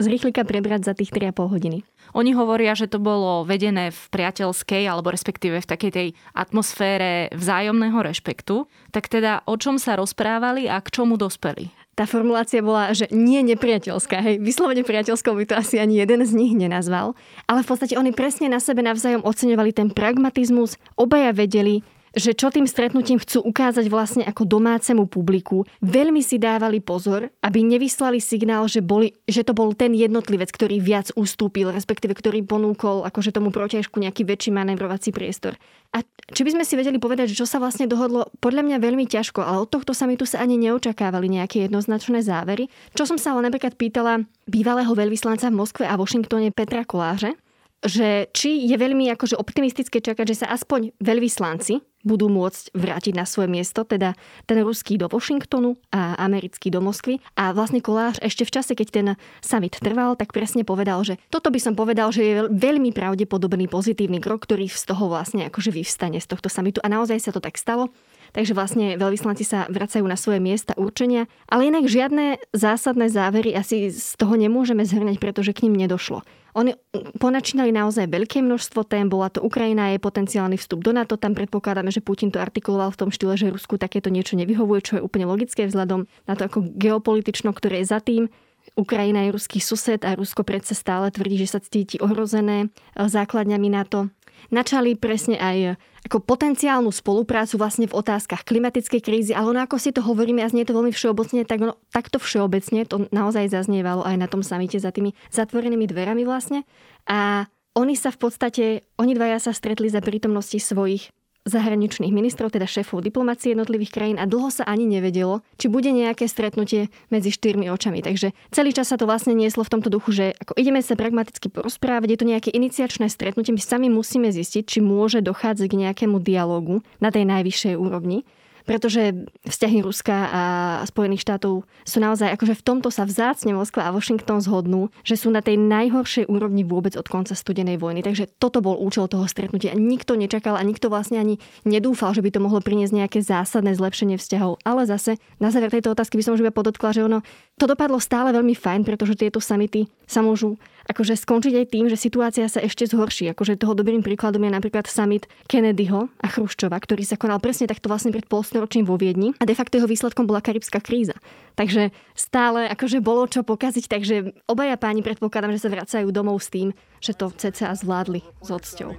z 0.01 0.11
rýchlika 0.11 0.41
prebrať 0.43 0.89
za 0.89 0.93
tých 0.97 1.13
3,5 1.13 1.53
hodiny. 1.53 1.85
Oni 2.17 2.35
hovoria, 2.35 2.75
že 2.75 2.91
to 2.91 2.99
bolo 2.99 3.47
vedené 3.47 3.93
v 3.93 4.01
priateľskej 4.11 4.83
alebo 4.89 5.13
respektíve 5.13 5.61
v 5.61 5.69
takej 5.69 5.91
tej 5.93 6.07
atmosfére 6.35 7.31
vzájomného 7.31 8.01
rešpektu. 8.01 8.67
Tak 8.91 9.07
teda 9.07 9.45
o 9.47 9.55
čom 9.55 9.79
sa 9.79 9.95
rozprávali 9.95 10.67
a 10.67 10.81
k 10.83 10.91
čomu 10.91 11.15
dospeli? 11.15 11.71
tá 11.91 12.07
formulácia 12.09 12.63
bola, 12.63 12.95
že 12.97 13.05
nie 13.11 13.43
nepriateľská. 13.45 14.23
Hej, 14.23 14.41
vyslovene 14.41 14.81
priateľskou 14.81 15.37
by 15.37 15.45
to 15.45 15.53
asi 15.59 15.77
ani 15.77 16.01
jeden 16.01 16.23
z 16.25 16.33
nich 16.33 16.55
nenazval. 16.55 17.13
Ale 17.45 17.61
v 17.61 17.69
podstate 17.69 17.93
oni 17.93 18.09
presne 18.15 18.49
na 18.49 18.57
sebe 18.57 18.81
navzájom 18.81 19.21
oceňovali 19.21 19.69
ten 19.75 19.93
pragmatizmus. 19.93 20.81
Obaja 20.97 21.29
vedeli, 21.35 21.85
že 22.11 22.35
čo 22.35 22.51
tým 22.51 22.67
stretnutím 22.67 23.19
chcú 23.23 23.39
ukázať 23.47 23.87
vlastne 23.87 24.23
ako 24.27 24.43
domácemu 24.43 25.07
publiku. 25.07 25.63
Veľmi 25.79 26.19
si 26.19 26.35
dávali 26.35 26.83
pozor, 26.83 27.31
aby 27.39 27.63
nevyslali 27.63 28.19
signál, 28.19 28.67
že, 28.67 28.83
boli, 28.83 29.15
že 29.27 29.47
to 29.47 29.55
bol 29.55 29.71
ten 29.71 29.95
jednotlivec, 29.95 30.51
ktorý 30.51 30.83
viac 30.83 31.15
ustúpil, 31.15 31.71
respektíve 31.71 32.11
ktorý 32.11 32.43
ponúkol 32.43 33.07
akože 33.07 33.31
tomu 33.31 33.55
protiažku 33.55 34.03
nejaký 34.03 34.27
väčší 34.27 34.51
manévrovací 34.51 35.15
priestor. 35.15 35.55
A 35.91 36.03
či 36.31 36.47
by 36.47 36.55
sme 36.55 36.63
si 36.67 36.79
vedeli 36.79 36.99
povedať, 36.99 37.31
že 37.31 37.39
čo 37.43 37.47
sa 37.47 37.59
vlastne 37.59 37.87
dohodlo, 37.87 38.31
podľa 38.39 38.63
mňa 38.63 38.77
veľmi 38.79 39.07
ťažko, 39.07 39.43
ale 39.43 39.67
od 39.67 39.71
tohto 39.71 39.91
sa 39.91 40.07
mi 40.07 40.15
tu 40.15 40.23
sa 40.23 40.39
ani 40.39 40.55
neočakávali 40.55 41.27
nejaké 41.27 41.67
jednoznačné 41.67 42.23
závery. 42.23 42.71
Čo 42.95 43.07
som 43.07 43.19
sa 43.19 43.35
ale 43.35 43.51
napríklad 43.51 43.75
pýtala 43.75 44.23
bývalého 44.47 44.91
veľvyslanca 44.91 45.51
v 45.51 45.59
Moskve 45.59 45.83
a 45.87 45.99
Washingtone 45.99 46.55
Petra 46.55 46.87
Koláže, 46.87 47.35
že 47.81 48.29
či 48.31 48.69
je 48.69 48.77
veľmi 48.77 49.09
akože 49.17 49.35
optimistické 49.35 49.99
čakať, 49.99 50.25
že 50.31 50.45
sa 50.45 50.53
aspoň 50.53 50.95
veľvyslanci 51.01 51.90
budú 52.03 52.27
môcť 52.29 52.73
vrátiť 52.73 53.13
na 53.15 53.25
svoje 53.25 53.49
miesto, 53.49 53.85
teda 53.85 54.17
ten 54.45 54.61
ruský 54.61 54.97
do 54.97 55.09
Washingtonu 55.09 55.77
a 55.93 56.17
americký 56.21 56.73
do 56.73 56.81
Moskvy. 56.81 57.21
A 57.37 57.53
vlastne 57.53 57.81
Kolář 57.81 58.21
ešte 58.21 58.45
v 58.45 58.53
čase, 58.53 58.71
keď 58.77 58.87
ten 58.89 59.07
summit 59.41 59.77
trval, 59.77 60.17
tak 60.17 60.33
presne 60.35 60.65
povedal, 60.65 61.01
že 61.05 61.17
toto 61.29 61.49
by 61.49 61.59
som 61.61 61.73
povedal, 61.73 62.13
že 62.13 62.21
je 62.21 62.35
veľmi 62.49 62.91
pravdepodobný 62.91 63.71
pozitívny 63.71 64.19
krok, 64.19 64.45
ktorý 64.45 64.69
z 64.69 64.83
toho 64.89 65.09
vlastne 65.09 65.47
akože 65.47 65.71
vyvstane 65.73 66.19
z 66.19 66.27
tohto 66.27 66.49
summitu. 66.51 66.81
A 66.83 66.91
naozaj 66.91 67.17
sa 67.21 67.31
to 67.33 67.41
tak 67.41 67.57
stalo. 67.57 67.89
Takže 68.31 68.55
vlastne 68.55 68.95
veľvyslanci 68.95 69.43
sa 69.43 69.67
vracajú 69.67 70.07
na 70.07 70.15
svoje 70.15 70.39
miesta 70.39 70.71
určenia, 70.79 71.27
ale 71.51 71.67
inak 71.67 71.87
žiadne 71.87 72.39
zásadné 72.55 73.11
závery 73.11 73.51
asi 73.51 73.91
z 73.91 74.15
toho 74.15 74.39
nemôžeme 74.39 74.87
zhrňať, 74.87 75.19
pretože 75.19 75.51
k 75.51 75.67
ním 75.67 75.75
nedošlo. 75.75 76.23
Oni 76.51 76.75
ponačínali 77.19 77.71
naozaj 77.71 78.11
veľké 78.11 78.43
množstvo 78.43 78.83
tém, 78.83 79.07
bola 79.07 79.31
to 79.31 79.39
Ukrajina 79.39 79.87
a 79.87 79.95
jej 79.95 80.03
potenciálny 80.03 80.59
vstup 80.59 80.83
do 80.83 80.91
NATO, 80.91 81.15
tam 81.15 81.31
predpokladáme, 81.31 81.91
že 81.91 82.03
Putin 82.03 82.27
to 82.27 82.43
artikuloval 82.43 82.91
v 82.91 82.99
tom 83.07 83.09
štýle, 83.11 83.39
že 83.39 83.55
Rusku 83.55 83.79
takéto 83.79 84.11
niečo 84.11 84.35
nevyhovuje, 84.35 84.79
čo 84.83 84.93
je 84.99 85.05
úplne 85.05 85.27
logické 85.27 85.63
vzhľadom 85.67 86.07
na 86.27 86.33
to 86.35 86.47
ako 86.47 86.67
geopolitično, 86.75 87.55
ktoré 87.55 87.83
je 87.83 87.91
za 87.91 88.03
tým. 88.03 88.27
Ukrajina 88.75 89.25
je 89.27 89.33
ruský 89.35 89.59
sused 89.63 90.03
a 90.05 90.13
Rusko 90.13 90.45
predsa 90.45 90.77
stále 90.77 91.09
tvrdí, 91.09 91.39
že 91.39 91.55
sa 91.55 91.59
cíti 91.63 91.97
ohrozené 91.97 92.69
základňami 92.95 93.67
NATO 93.71 94.11
načali 94.49 94.97
presne 94.97 95.37
aj 95.37 95.77
ako 96.09 96.17
potenciálnu 96.25 96.89
spoluprácu 96.89 97.61
vlastne 97.61 97.85
v 97.85 97.93
otázkach 97.93 98.41
klimatickej 98.41 99.01
krízy, 99.05 99.31
ale 99.37 99.53
ono 99.53 99.61
ako 99.61 99.77
si 99.77 99.93
to 99.93 100.01
hovoríme 100.01 100.41
a 100.41 100.49
znie 100.49 100.65
to 100.65 100.73
veľmi 100.73 100.89
všeobecne, 100.89 101.45
tak 101.45 101.61
ono, 101.61 101.77
takto 101.93 102.17
všeobecne 102.17 102.89
to 102.89 103.05
naozaj 103.13 103.45
zaznievalo 103.53 104.01
aj 104.01 104.17
na 104.17 104.25
tom 104.25 104.41
samite 104.41 104.81
za 104.81 104.89
tými 104.89 105.13
zatvorenými 105.29 105.85
dverami 105.85 106.25
vlastne. 106.25 106.65
A 107.05 107.45
oni 107.77 107.93
sa 107.95 108.09
v 108.09 108.17
podstate, 108.19 108.63
oni 108.97 109.13
dvaja 109.15 109.39
sa 109.39 109.51
stretli 109.53 109.87
za 109.87 110.01
prítomnosti 110.01 110.57
svojich 110.57 111.13
zahraničných 111.45 112.13
ministrov, 112.13 112.53
teda 112.53 112.69
šéfov 112.69 113.01
diplomácie 113.01 113.57
jednotlivých 113.57 113.93
krajín 113.93 114.17
a 114.21 114.29
dlho 114.29 114.53
sa 114.53 114.61
ani 114.69 114.85
nevedelo, 114.85 115.41
či 115.57 115.73
bude 115.73 115.89
nejaké 115.89 116.29
stretnutie 116.29 116.93
medzi 117.09 117.33
štyrmi 117.33 117.65
očami. 117.73 118.05
Takže 118.05 118.37
celý 118.53 118.71
čas 118.77 118.93
sa 118.93 118.97
to 119.01 119.09
vlastne 119.09 119.33
nieslo 119.33 119.65
v 119.65 119.73
tomto 119.73 119.89
duchu, 119.89 120.13
že 120.13 120.25
ako 120.37 120.53
ideme 120.57 120.85
sa 120.85 120.93
pragmaticky 120.93 121.49
porozprávať, 121.49 122.13
je 122.13 122.19
to 122.21 122.29
nejaké 122.29 122.49
iniciačné 122.53 123.09
stretnutie, 123.09 123.57
my 123.57 123.61
sami 123.61 123.87
musíme 123.89 124.29
zistiť, 124.29 124.63
či 124.77 124.79
môže 124.85 125.25
dochádzať 125.25 125.65
k 125.65 125.79
nejakému 125.89 126.21
dialogu 126.21 126.85
na 127.01 127.09
tej 127.09 127.25
najvyššej 127.25 127.73
úrovni. 127.73 128.21
Pretože 128.65 129.27
vzťahy 129.45 129.81
Ruska 129.81 130.17
a 130.31 130.43
Spojených 130.87 131.25
štátov 131.25 131.65
sú 131.85 131.97
naozaj, 131.97 132.33
akože 132.35 132.57
v 132.57 132.65
tomto 132.65 132.89
sa 132.93 133.05
vzácne 133.07 133.53
Moskva 133.57 133.89
a 133.89 133.93
Washington 133.93 134.39
zhodnú, 134.41 134.93
že 135.01 135.17
sú 135.17 135.33
na 135.33 135.41
tej 135.43 135.57
najhoršej 135.59 136.29
úrovni 136.29 136.65
vôbec 136.65 136.93
od 136.97 137.05
konca 137.07 137.33
studenej 137.33 137.81
vojny. 137.81 138.05
Takže 138.05 138.29
toto 138.37 138.61
bol 138.63 138.77
účel 138.79 139.09
toho 139.09 139.25
stretnutia. 139.25 139.73
Nikto 139.77 140.17
nečakal 140.17 140.57
a 140.57 140.63
nikto 140.65 140.89
vlastne 140.89 141.17
ani 141.21 141.37
nedúfal, 141.67 142.13
že 142.13 142.23
by 142.23 142.29
to 142.33 142.43
mohlo 142.43 142.59
priniesť 142.61 142.93
nejaké 142.93 143.19
zásadné 143.21 143.73
zlepšenie 143.77 144.17
vzťahov. 144.17 144.61
Ale 144.63 144.85
zase 144.85 145.17
na 145.41 145.49
záver 145.49 145.73
tejto 145.73 145.93
otázky 145.93 146.17
by 146.19 146.23
som 146.25 146.33
už 146.37 146.43
iba 146.45 146.53
podotkla, 146.53 146.93
že 146.93 147.05
ono 147.05 147.25
to 147.57 147.69
dopadlo 147.69 148.01
stále 148.01 148.33
veľmi 148.33 148.57
fajn, 148.57 148.81
pretože 148.87 149.17
tieto 149.17 149.37
samity 149.37 149.85
sa 150.09 150.25
môžu 150.25 150.57
akože 150.89 151.13
skončiť 151.17 151.53
aj 151.61 151.65
tým, 151.69 151.85
že 151.91 151.97
situácia 151.99 152.45
sa 152.49 152.63
ešte 152.63 152.87
zhorší. 152.89 153.29
Akože 153.33 153.59
toho 153.59 153.77
dobrým 153.77 154.01
príkladom 154.01 154.41
je 154.41 154.51
napríklad 154.53 154.89
summit 154.89 155.29
Kennedyho 155.45 156.09
a 156.21 156.27
Chruščova, 156.29 156.77
ktorý 156.77 157.03
sa 157.05 157.19
konal 157.19 157.37
presne 157.43 157.69
takto 157.69 157.91
vlastne 157.91 158.09
pred 158.09 158.25
polstoročím 158.25 158.87
vo 158.87 158.97
Viedni 158.97 159.35
a 159.37 159.45
de 159.45 159.53
facto 159.57 159.77
jeho 159.77 159.89
výsledkom 159.89 160.25
bola 160.25 160.41
karibská 160.41 160.81
kríza. 160.81 161.17
Takže 161.59 161.91
stále 162.15 162.65
akože 162.71 163.03
bolo 163.03 163.27
čo 163.27 163.43
pokaziť, 163.43 163.85
takže 163.91 164.15
obaja 164.47 164.79
páni 164.79 165.03
predpokladám, 165.03 165.53
že 165.53 165.61
sa 165.61 165.69
vracajú 165.69 166.07
domov 166.09 166.39
s 166.41 166.49
tým, 166.49 166.71
že 167.01 167.17
to 167.17 167.33
cca 167.33 167.73
zvládli 167.73 168.21
s 168.45 168.49
odsťou. 168.53 168.95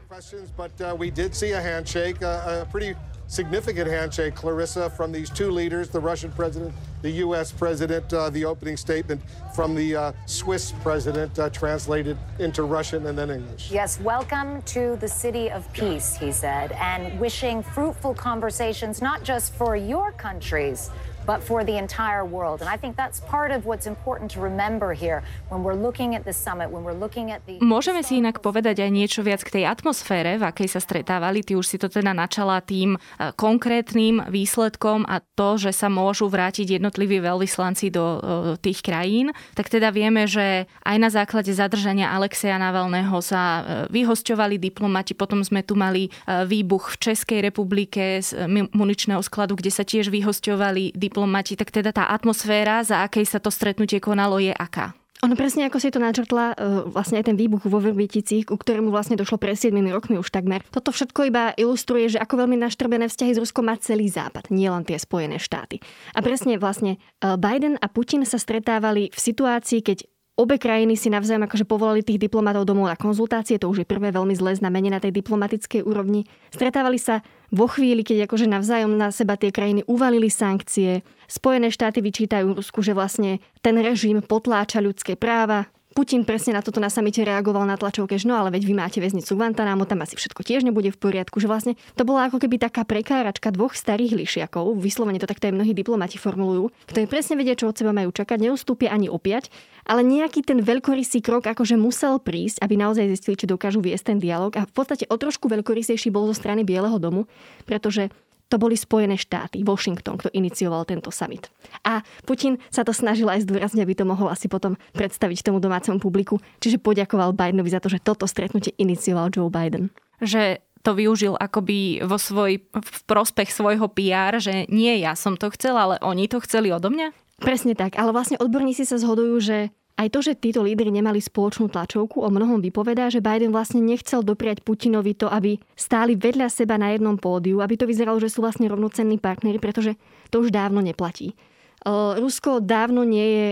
significant 3.33 3.89
handshake, 3.89 4.35
Clarissa, 4.35 4.91
from 4.91 5.11
these 5.11 5.31
two 5.31 5.51
leaders, 5.51 5.89
the 5.89 5.99
Russian 5.99 6.31
president, 6.33 6.75
the 7.01 7.11
U.S. 7.25 7.51
president, 7.51 8.13
uh, 8.13 8.29
the 8.29 8.45
opening 8.45 8.77
statement 8.77 9.23
from 9.55 9.75
the 9.75 9.97
uh, 9.97 10.13
Swiss 10.27 10.73
president, 10.83 11.39
uh, 11.39 11.49
translated 11.49 12.19
into 12.39 12.65
Russian 12.65 13.07
and 13.07 13.17
then 13.17 13.31
English. 13.31 13.71
Yes, 13.73 13.99
welcome 14.01 14.61
to 14.77 14.97
the 15.01 15.09
city 15.09 15.51
of 15.51 15.65
peace, 15.73 16.15
he 16.15 16.31
said, 16.31 16.73
and 16.73 17.19
wishing 17.19 17.63
fruitful 17.63 18.13
conversations, 18.13 19.01
not 19.01 19.23
just 19.25 19.55
for 19.55 19.77
your 19.77 20.13
countries, 20.13 20.91
but 21.27 21.43
for 21.43 21.65
the 21.65 21.77
entire 21.79 22.25
world. 22.25 22.61
And 22.61 22.69
I 22.69 22.77
think 22.77 22.97
that's 22.97 23.21
part 23.21 23.51
of 23.51 23.65
what's 23.65 23.87
important 23.87 24.31
to 24.35 24.41
remember 24.41 24.93
here 24.93 25.23
when 25.49 25.63
we're 25.63 25.79
looking 25.79 26.15
at 26.15 26.25
the 26.25 26.35
summit, 26.35 26.71
when 26.71 26.83
we're 26.83 26.99
looking 26.99 27.31
at 27.31 27.47
the... 27.47 27.63
Môžeme 27.63 28.03
si 28.03 28.19
inak 28.19 28.43
povedať 28.43 28.83
aj 28.83 28.91
niečo 28.91 29.21
viac 29.23 29.47
k 29.47 29.63
tej 29.63 29.65
atmosfére, 29.71 30.37
v 30.39 30.45
akej 30.45 30.69
sa 30.75 30.81
stretávali. 30.83 31.47
Ty 31.47 31.59
už 31.59 31.67
si 31.67 31.77
to 31.79 31.87
teda 31.87 32.11
načala 32.11 32.59
tým 32.61 32.97
e, 32.97 32.99
konkrétnym 33.39 34.27
výsledkom 34.27 35.07
a 35.07 35.23
to, 35.23 35.59
že 35.59 35.71
sa 35.71 35.87
môžu 35.87 36.27
vrátiť 36.27 36.83
jednotliví 36.83 37.23
veľvyslanci 37.23 37.95
do 37.95 38.05
e, 38.05 38.19
tých 38.59 38.83
krajín. 38.83 39.31
Tak 39.55 39.71
teda 39.71 39.95
vieme, 39.95 40.27
že 40.27 40.67
aj 40.83 40.97
na 40.99 41.11
základe 41.11 41.55
zadržania 41.55 42.11
Alexeja 42.11 42.59
Navalného 42.59 43.15
sa 43.23 43.43
e, 43.43 43.63
vyhosťovali 43.95 44.59
diplomati, 44.59 45.15
potom 45.15 45.45
sme 45.47 45.63
tu 45.63 45.79
mali 45.79 46.11
výbuch 46.27 46.99
v 46.99 47.01
Českej 47.11 47.39
republike 47.47 48.19
z 48.19 48.35
muničného 48.75 49.23
skladu, 49.23 49.55
kde 49.55 49.71
sa 49.71 49.87
tiež 49.87 50.11
vyhosťovali 50.11 50.97
diplomati 50.97 51.12
diplomati, 51.13 51.61
tak 51.61 51.69
teda 51.69 51.93
tá 51.93 52.09
atmosféra, 52.09 52.81
za 52.81 53.05
akej 53.05 53.29
sa 53.29 53.37
to 53.37 53.53
stretnutie 53.53 54.01
konalo, 54.01 54.41
je 54.41 54.57
aká? 54.57 54.97
Ono 55.23 55.39
presne 55.39 55.71
ako 55.71 55.79
si 55.79 55.95
to 55.95 56.03
načrtla, 56.03 56.59
e, 56.59 56.91
vlastne 56.91 57.23
aj 57.23 57.31
ten 57.31 57.39
výbuch 57.39 57.63
vo 57.63 57.79
Vrbiticích, 57.79 58.51
ku 58.51 58.59
ktorému 58.59 58.91
vlastne 58.91 59.15
došlo 59.15 59.39
pre 59.39 59.55
7 59.55 59.71
rokmi 59.95 60.19
už 60.19 60.35
takmer. 60.35 60.67
Toto 60.75 60.91
všetko 60.91 61.31
iba 61.31 61.55
ilustruje, 61.55 62.11
že 62.11 62.19
ako 62.19 62.43
veľmi 62.43 62.59
naštrbené 62.59 63.07
vzťahy 63.07 63.39
z 63.39 63.43
Ruskom 63.47 63.71
má 63.71 63.79
celý 63.79 64.11
západ, 64.11 64.51
nielen 64.51 64.83
tie 64.83 64.99
Spojené 64.99 65.39
štáty. 65.39 65.79
A 66.19 66.27
presne 66.27 66.59
vlastne 66.59 66.99
e, 66.99 67.39
Biden 67.39 67.79
a 67.79 67.87
Putin 67.87 68.27
sa 68.27 68.35
stretávali 68.35 69.15
v 69.15 69.19
situácii, 69.23 69.87
keď 69.87 70.11
Obe 70.43 70.59
krajiny 70.59 70.99
si 70.99 71.07
navzájom 71.07 71.47
akože 71.47 71.63
povolali 71.63 72.03
tých 72.03 72.19
diplomatov 72.19 72.67
domov 72.67 72.91
na 72.91 72.99
konzultácie, 72.99 73.63
to 73.63 73.71
už 73.71 73.87
je 73.87 73.87
prvé 73.87 74.11
veľmi 74.11 74.35
zlé 74.35 74.59
znamenie 74.59 74.91
na 74.91 74.99
tej 74.99 75.15
diplomatickej 75.15 75.87
úrovni. 75.87 76.27
Stretávali 76.51 76.99
sa 76.99 77.23
vo 77.55 77.71
chvíli, 77.71 78.03
keď 78.03 78.27
akože 78.27 78.51
navzájom 78.51 78.91
na 78.99 79.15
seba 79.15 79.39
tie 79.39 79.55
krajiny 79.55 79.87
uvalili 79.87 80.27
sankcie. 80.27 81.07
Spojené 81.31 81.71
štáty 81.71 82.03
vyčítajú 82.03 82.59
Rusku, 82.59 82.83
že 82.83 82.91
vlastne 82.91 83.39
ten 83.63 83.79
režim 83.79 84.19
potláča 84.19 84.83
ľudské 84.83 85.15
práva, 85.15 85.71
Putin 85.93 86.25
presne 86.25 86.57
na 86.57 86.65
toto 86.65 86.81
na 86.81 86.89
samite 86.89 87.21
reagoval 87.21 87.69
na 87.69 87.77
tlačovke, 87.77 88.17
že 88.17 88.25
no 88.25 88.35
ale 88.41 88.49
veď 88.49 88.65
vy 88.65 88.75
máte 88.75 88.99
väznicu 88.99 89.37
Guantanamo, 89.37 89.85
tam 89.85 90.01
asi 90.01 90.17
všetko 90.17 90.41
tiež 90.41 90.65
nebude 90.65 90.89
v 90.89 90.97
poriadku, 90.97 91.37
že 91.37 91.47
vlastne 91.47 91.77
to 91.95 92.09
bola 92.09 92.33
ako 92.33 92.41
keby 92.41 92.57
taká 92.57 92.89
prekáračka 92.89 93.53
dvoch 93.53 93.77
starých 93.77 94.17
lišiakov, 94.17 94.73
vyslovene 94.81 95.21
to 95.21 95.29
takto 95.29 95.53
aj 95.53 95.55
mnohí 95.55 95.77
diplomati 95.77 96.17
formulujú, 96.17 96.73
ktorí 96.89 97.05
presne 97.05 97.37
vedia, 97.37 97.53
čo 97.53 97.69
od 97.69 97.77
seba 97.77 97.93
majú 97.93 98.09
čakať, 98.09 98.41
neustúpia 98.41 98.89
ani 98.89 99.13
opiať, 99.13 99.53
ale 99.85 100.01
nejaký 100.01 100.41
ten 100.41 100.65
veľkorysý 100.65 101.21
krok 101.21 101.45
akože 101.53 101.77
musel 101.77 102.17
prísť, 102.17 102.65
aby 102.65 102.75
naozaj 102.81 103.13
zistili, 103.13 103.37
či 103.37 103.45
dokážu 103.45 103.85
viesť 103.85 104.15
ten 104.15 104.19
dialog. 104.19 104.55
A 104.57 104.65
v 104.65 104.73
podstate 104.73 105.05
o 105.13 105.17
trošku 105.21 105.51
veľkorysejší 105.53 106.09
bol 106.09 106.25
zo 106.31 106.35
strany 106.35 106.65
Bieleho 106.65 106.97
domu, 106.97 107.29
pretože 107.69 108.09
to 108.53 108.61
boli 108.61 108.77
Spojené 108.77 109.17
štáty, 109.17 109.65
Washington, 109.65 110.21
kto 110.21 110.29
inicioval 110.37 110.85
tento 110.85 111.09
summit. 111.09 111.49
A 111.89 112.05
Putin 112.29 112.61
sa 112.69 112.85
to 112.85 112.93
snažil 112.93 113.33
aj 113.33 113.49
zdôrazniť, 113.49 113.81
aby 113.81 113.97
to 113.97 114.05
mohol 114.05 114.29
asi 114.29 114.53
potom 114.53 114.77
predstaviť 114.93 115.49
tomu 115.49 115.57
domácemu 115.57 115.97
publiku. 115.97 116.37
Čiže 116.61 116.77
poďakoval 116.85 117.33
Bidenovi 117.33 117.73
za 117.73 117.81
to, 117.81 117.89
že 117.89 118.05
toto 118.05 118.29
stretnutie 118.29 118.77
inicioval 118.77 119.33
Joe 119.33 119.49
Biden. 119.49 119.89
Že 120.21 120.61
to 120.85 120.93
využil 120.93 121.39
akoby 121.39 122.05
vo 122.05 122.21
svoj, 122.21 122.61
v 122.61 122.99
prospech 123.09 123.49
svojho 123.49 123.89
PR, 123.89 124.37
že 124.37 124.69
nie 124.69 125.01
ja 125.01 125.17
som 125.17 125.39
to 125.39 125.49
chcel, 125.55 125.79
ale 125.79 125.97
oni 126.05 126.29
to 126.29 126.43
chceli 126.45 126.75
odo 126.75 126.91
mňa? 126.93 127.15
Presne 127.41 127.73
tak, 127.75 127.97
ale 127.99 128.15
vlastne 128.15 128.39
odborníci 128.39 128.87
sa 128.87 129.01
zhodujú, 129.01 129.35
že 129.43 129.57
aj 130.03 130.11
to, 130.11 130.21
že 130.21 130.35
títo 130.35 130.67
lídry 130.67 130.91
nemali 130.91 131.23
spoločnú 131.23 131.71
tlačovku, 131.71 132.19
o 132.19 132.29
mnohom 132.29 132.59
vypovedá, 132.59 133.07
že 133.09 133.23
Biden 133.23 133.55
vlastne 133.55 133.79
nechcel 133.79 134.27
dopriať 134.27 134.67
Putinovi 134.67 135.15
to, 135.15 135.31
aby 135.31 135.63
stáli 135.79 136.19
vedľa 136.19 136.51
seba 136.51 136.75
na 136.75 136.91
jednom 136.91 137.15
pódiu, 137.15 137.63
aby 137.63 137.79
to 137.79 137.87
vyzeralo, 137.87 138.19
že 138.19 138.29
sú 138.35 138.43
vlastne 138.43 138.67
rovnocenní 138.67 139.23
partneri, 139.23 139.63
pretože 139.63 139.95
to 140.35 140.43
už 140.43 140.51
dávno 140.51 140.83
neplatí. 140.83 141.39
Rusko 141.87 142.63
dávno 142.63 143.07
nie 143.07 143.29
je 143.31 143.49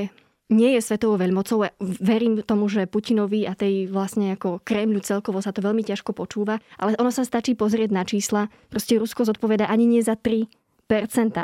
nie 0.50 0.75
je 0.75 0.83
svetovou 0.83 1.14
veľmocou. 1.14 1.71
Verím 2.02 2.42
tomu, 2.42 2.66
že 2.66 2.90
Putinovi 2.90 3.47
a 3.47 3.54
tej 3.54 3.87
vlastne 3.87 4.35
ako 4.35 4.59
Kremľu 4.66 4.99
celkovo 4.99 5.38
sa 5.38 5.54
to 5.54 5.62
veľmi 5.62 5.87
ťažko 5.87 6.11
počúva, 6.11 6.59
ale 6.75 6.99
ono 6.99 7.14
sa 7.14 7.23
stačí 7.23 7.54
pozrieť 7.54 7.95
na 7.95 8.02
čísla. 8.02 8.50
Proste 8.66 8.99
Rusko 8.99 9.23
zodpoveda 9.23 9.71
ani 9.71 9.87
nie 9.87 10.02
za 10.02 10.19
3 10.19 10.50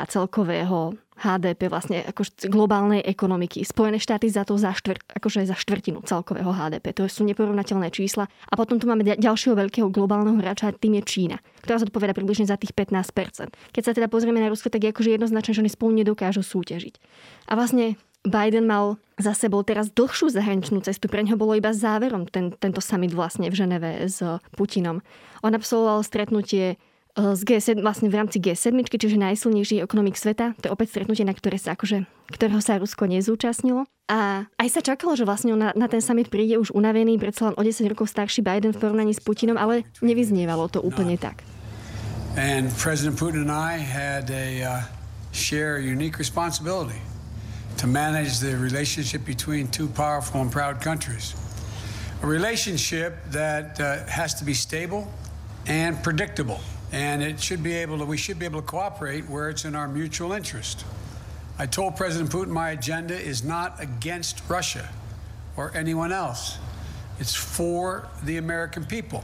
celkového 0.07 0.93
HDP 1.17 1.65
vlastne 1.65 2.05
ako 2.05 2.21
globálnej 2.45 3.01
ekonomiky. 3.01 3.65
Spojené 3.65 3.97
štáty 3.97 4.29
za 4.29 4.45
to 4.45 4.53
za, 4.61 4.69
štvrt, 4.77 5.01
akože 5.17 5.49
za 5.49 5.57
štvrtinu 5.57 6.05
celkového 6.05 6.53
HDP. 6.53 6.93
To 6.93 7.09
sú 7.09 7.25
neporovnateľné 7.25 7.89
čísla. 7.89 8.29
A 8.29 8.53
potom 8.53 8.77
tu 8.77 8.85
máme 8.85 9.01
ďalšieho 9.01 9.57
veľkého 9.57 9.89
globálneho 9.89 10.37
hráča, 10.37 10.77
tým 10.77 11.01
je 11.01 11.03
Čína, 11.09 11.37
ktorá 11.65 11.81
zodpoveda 11.81 12.13
približne 12.13 12.45
za 12.45 12.59
tých 12.61 12.77
15%. 12.77 13.49
Keď 13.73 13.81
sa 13.81 13.95
teda 13.97 14.05
pozrieme 14.05 14.37
na 14.37 14.53
Rusko, 14.53 14.69
tak 14.69 14.85
je 14.85 14.93
akože 14.93 15.17
jednoznačne, 15.17 15.57
že 15.57 15.61
oni 15.65 15.73
spolu 15.73 15.97
nedokážu 15.97 16.45
súťažiť. 16.45 17.01
A 17.49 17.57
vlastne 17.57 17.97
Biden 18.27 18.69
mal 18.69 19.01
za 19.17 19.33
sebou 19.33 19.63
teraz 19.65 19.89
dlhšiu 19.89 20.29
zahraničnú 20.29 20.83
cestu. 20.85 21.09
Pre 21.09 21.23
ňo 21.25 21.39
bolo 21.39 21.57
iba 21.57 21.73
záverom 21.73 22.29
ten, 22.29 22.53
tento 22.53 22.83
summit 22.83 23.15
vlastne 23.15 23.49
v 23.49 23.57
Ženeve 23.57 24.05
s 24.05 24.21
Putinom. 24.53 25.01
On 25.41 25.53
absolvoval 25.55 26.05
stretnutie 26.05 26.77
z 27.17 27.41
G7, 27.41 27.81
vlastne 27.81 28.13
v 28.13 28.15
rámci 28.21 28.37
G7, 28.37 28.77
čiže 28.85 29.17
najsilnejší 29.17 29.81
ekonomik 29.81 30.13
sveta. 30.13 30.53
To 30.61 30.69
je 30.69 30.71
opäť 30.71 30.93
stretnutie, 30.93 31.25
na 31.25 31.33
ktoré 31.33 31.57
sa 31.57 31.73
akože, 31.73 32.05
ktorého 32.29 32.61
sa 32.61 32.77
Rusko 32.77 33.09
nezúčastnilo. 33.09 33.89
A 34.05 34.45
aj 34.61 34.69
sa 34.69 34.81
čakalo, 34.85 35.17
že 35.17 35.25
vlastne 35.25 35.57
na, 35.57 35.73
na 35.73 35.89
ten 35.89 35.97
summit 35.97 36.29
príde 36.29 36.61
už 36.61 36.77
unavený, 36.77 37.17
predsa 37.17 37.49
len 37.49 37.57
o 37.57 37.61
10 37.65 37.89
rokov 37.89 38.13
starší 38.13 38.45
Biden 38.45 38.69
v 38.69 38.79
porovnaní 38.79 39.17
s 39.17 39.19
Putinom, 39.19 39.57
ale 39.57 39.81
nevyznievalo 40.05 40.69
to 40.69 40.79
úplne 40.79 41.17
no. 41.17 41.23
tak. 41.25 41.41
And 42.37 42.69
President 42.77 43.17
Putin 43.17 43.49
and 43.49 43.51
I 43.51 43.81
had 43.81 44.29
a 44.29 44.61
uh, 44.61 44.85
share 45.33 45.81
a 45.81 45.83
unique 45.83 46.21
responsibility 46.21 47.01
to 47.81 47.89
manage 47.89 48.37
the 48.37 48.53
relationship 48.61 49.25
between 49.25 49.67
two 49.73 49.89
powerful 49.89 50.45
and 50.45 50.53
proud 50.53 50.77
countries. 50.85 51.33
A 52.21 52.27
relationship 52.29 53.17
that 53.33 53.81
uh, 53.81 54.05
has 54.05 54.37
to 54.37 54.45
be 54.45 54.53
stable 54.53 55.09
and 55.65 55.97
predictable. 56.05 56.61
And 56.91 57.21
it 57.21 57.39
should 57.41 57.63
be 57.63 57.73
able 57.73 57.97
to, 57.99 58.05
we 58.05 58.17
should 58.17 58.39
be 58.39 58.45
able 58.45 58.61
to 58.61 58.67
cooperate 58.67 59.29
where 59.29 59.49
it's 59.49 59.65
in 59.65 59.75
our 59.75 59.87
mutual 59.87 60.31
interest. 60.31 60.85
I 61.59 61.65
told 61.65 61.95
President 61.95 62.31
Putin 62.31 62.49
my 62.49 62.71
agenda 62.71 63.19
is 63.19 63.43
not 63.43 63.81
against 63.81 64.41
Russia 64.47 64.87
or 65.57 65.71
anyone 65.75 66.11
else. 66.11 66.57
It's 67.19 67.33
for 67.33 68.07
the 68.23 68.37
American 68.37 68.85
people. 68.85 69.23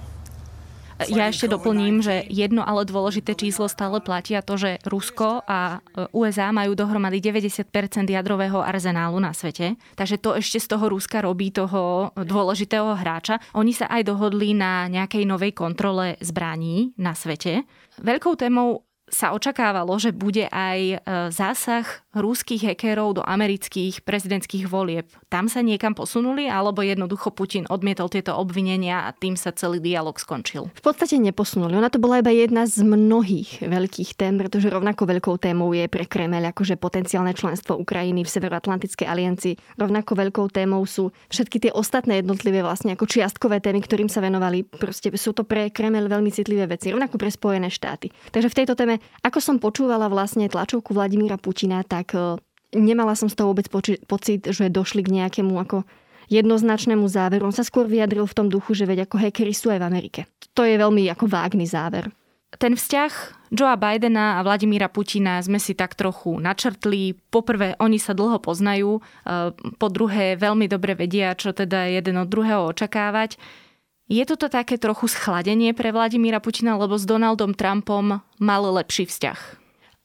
Ja 1.10 1.30
ešte 1.30 1.50
doplním, 1.50 2.06
že 2.06 2.24
jedno 2.30 2.62
ale 2.62 2.86
dôležité 2.86 3.34
číslo 3.34 3.66
stále 3.66 4.00
platia 4.00 4.46
to, 4.46 4.56
že 4.56 4.78
Rusko 4.86 5.42
a 5.44 5.80
e, 5.82 6.08
USA 6.14 6.54
majú 6.54 6.78
dohromady 6.78 7.20
90% 7.20 7.66
jadrového 8.08 8.62
arzenálu 8.62 9.18
na 9.18 9.34
svete. 9.34 9.76
Takže 9.98 10.22
to 10.22 10.38
ešte 10.38 10.62
z 10.62 10.68
toho 10.70 10.86
Ruska 10.88 11.26
robí 11.26 11.50
toho 11.50 12.14
dôležitého 12.14 12.94
hráča. 12.94 13.42
Oni 13.58 13.74
sa 13.74 13.90
aj 13.90 14.06
dohodli 14.06 14.54
na 14.54 14.86
nejakej 14.88 15.26
novej 15.26 15.52
kontrole 15.58 16.16
zbraní 16.22 16.94
na 17.02 17.18
svete. 17.18 17.66
Veľkou 18.00 18.38
témou 18.38 18.86
sa 19.14 19.36
očakávalo, 19.36 19.94
že 20.02 20.16
bude 20.16 20.50
aj 20.50 20.80
e, 20.80 20.98
zásah 21.30 21.86
ruských 22.18 22.74
hekérov 22.74 23.22
do 23.22 23.24
amerických 23.26 24.02
prezidentských 24.02 24.66
volieb. 24.66 25.06
Tam 25.30 25.46
sa 25.46 25.62
niekam 25.62 25.94
posunuli, 25.94 26.50
alebo 26.50 26.82
jednoducho 26.82 27.30
Putin 27.30 27.70
odmietol 27.70 28.10
tieto 28.10 28.34
obvinenia 28.34 29.06
a 29.06 29.14
tým 29.14 29.38
sa 29.38 29.54
celý 29.54 29.78
dialog 29.78 30.18
skončil? 30.18 30.70
V 30.74 30.84
podstate 30.84 31.22
neposunuli. 31.22 31.78
Ona 31.78 31.94
to 31.94 32.02
bola 32.02 32.26
iba 32.26 32.34
jedna 32.34 32.66
z 32.66 32.82
mnohých 32.82 33.66
veľkých 33.66 34.18
tém, 34.18 34.42
pretože 34.42 34.74
rovnako 34.74 35.06
veľkou 35.06 35.36
témou 35.38 35.70
je 35.78 35.86
pre 35.86 36.10
Kremel 36.10 36.50
akože 36.50 36.80
potenciálne 36.82 37.38
členstvo 37.38 37.78
Ukrajiny 37.78 38.26
v 38.26 38.34
Severoatlantickej 38.34 39.08
aliancii. 39.10 39.54
Rovnako 39.78 40.12
veľkou 40.16 40.48
témou 40.50 40.82
sú 40.90 41.14
všetky 41.30 41.70
tie 41.70 41.72
ostatné 41.74 42.26
jednotlivé 42.26 42.66
vlastne 42.66 42.98
ako 42.98 43.10
čiastkové 43.10 43.62
témy, 43.62 43.86
ktorým 43.86 44.10
sa 44.10 44.22
venovali. 44.26 44.66
Proste 44.66 45.14
sú 45.18 45.38
to 45.38 45.46
pre 45.46 45.70
Kremel 45.70 46.10
veľmi 46.10 46.34
citlivé 46.34 46.66
veci, 46.66 46.90
rovnako 46.94 47.22
pre 47.22 47.30
Spojené 47.30 47.70
štáty. 47.70 48.10
Takže 48.34 48.50
v 48.50 48.58
tejto 48.58 48.74
téme 48.78 49.03
ako 49.24 49.40
som 49.40 49.56
počúvala 49.62 50.12
vlastne 50.12 50.52
tlačovku 50.52 50.92
Vladimíra 50.92 51.40
Putina, 51.40 51.82
tak 51.84 52.12
e, 52.14 52.38
nemala 52.76 53.16
som 53.16 53.32
z 53.32 53.40
toho 53.40 53.56
vôbec 53.56 53.68
pocit, 54.06 54.42
že 54.50 54.68
došli 54.68 55.06
k 55.06 55.14
nejakému 55.24 55.56
ako 55.56 55.88
jednoznačnému 56.32 57.08
záveru. 57.08 57.48
On 57.48 57.56
sa 57.56 57.68
skôr 57.68 57.88
vyjadril 57.88 58.24
v 58.28 58.38
tom 58.38 58.48
duchu, 58.48 58.76
že 58.76 58.88
veď 58.88 59.08
ako 59.08 59.20
hackery 59.20 59.54
sú 59.54 59.72
aj 59.72 59.80
v 59.84 59.88
Amerike. 59.88 60.22
To 60.56 60.64
je 60.64 60.80
veľmi 60.80 61.08
ako 61.12 61.28
vágný 61.28 61.68
záver. 61.68 62.10
Ten 62.54 62.78
vzťah 62.78 63.12
Joea 63.50 63.78
Bidena 63.78 64.38
a 64.38 64.46
Vladimíra 64.46 64.86
Putina 64.86 65.42
sme 65.42 65.58
si 65.58 65.74
tak 65.74 65.98
trochu 65.98 66.38
načrtli. 66.38 67.18
Poprvé, 67.34 67.74
oni 67.82 67.98
sa 67.98 68.14
dlho 68.14 68.38
poznajú, 68.38 68.98
e, 68.98 69.02
po 69.82 69.88
druhé, 69.90 70.38
veľmi 70.38 70.70
dobre 70.70 70.94
vedia, 70.94 71.34
čo 71.34 71.50
teda 71.50 71.90
jeden 71.90 72.22
od 72.22 72.30
druhého 72.30 72.70
očakávať. 72.70 73.42
Je 74.14 74.30
toto 74.30 74.46
také 74.46 74.78
trochu 74.78 75.10
schladenie 75.10 75.74
pre 75.74 75.90
Vladimíra 75.90 76.38
Putina, 76.38 76.78
lebo 76.78 77.02
s 77.02 77.10
Donaldom 77.10 77.58
Trumpom 77.58 78.22
mal 78.38 78.62
lepší 78.62 79.10
vzťah? 79.10 79.40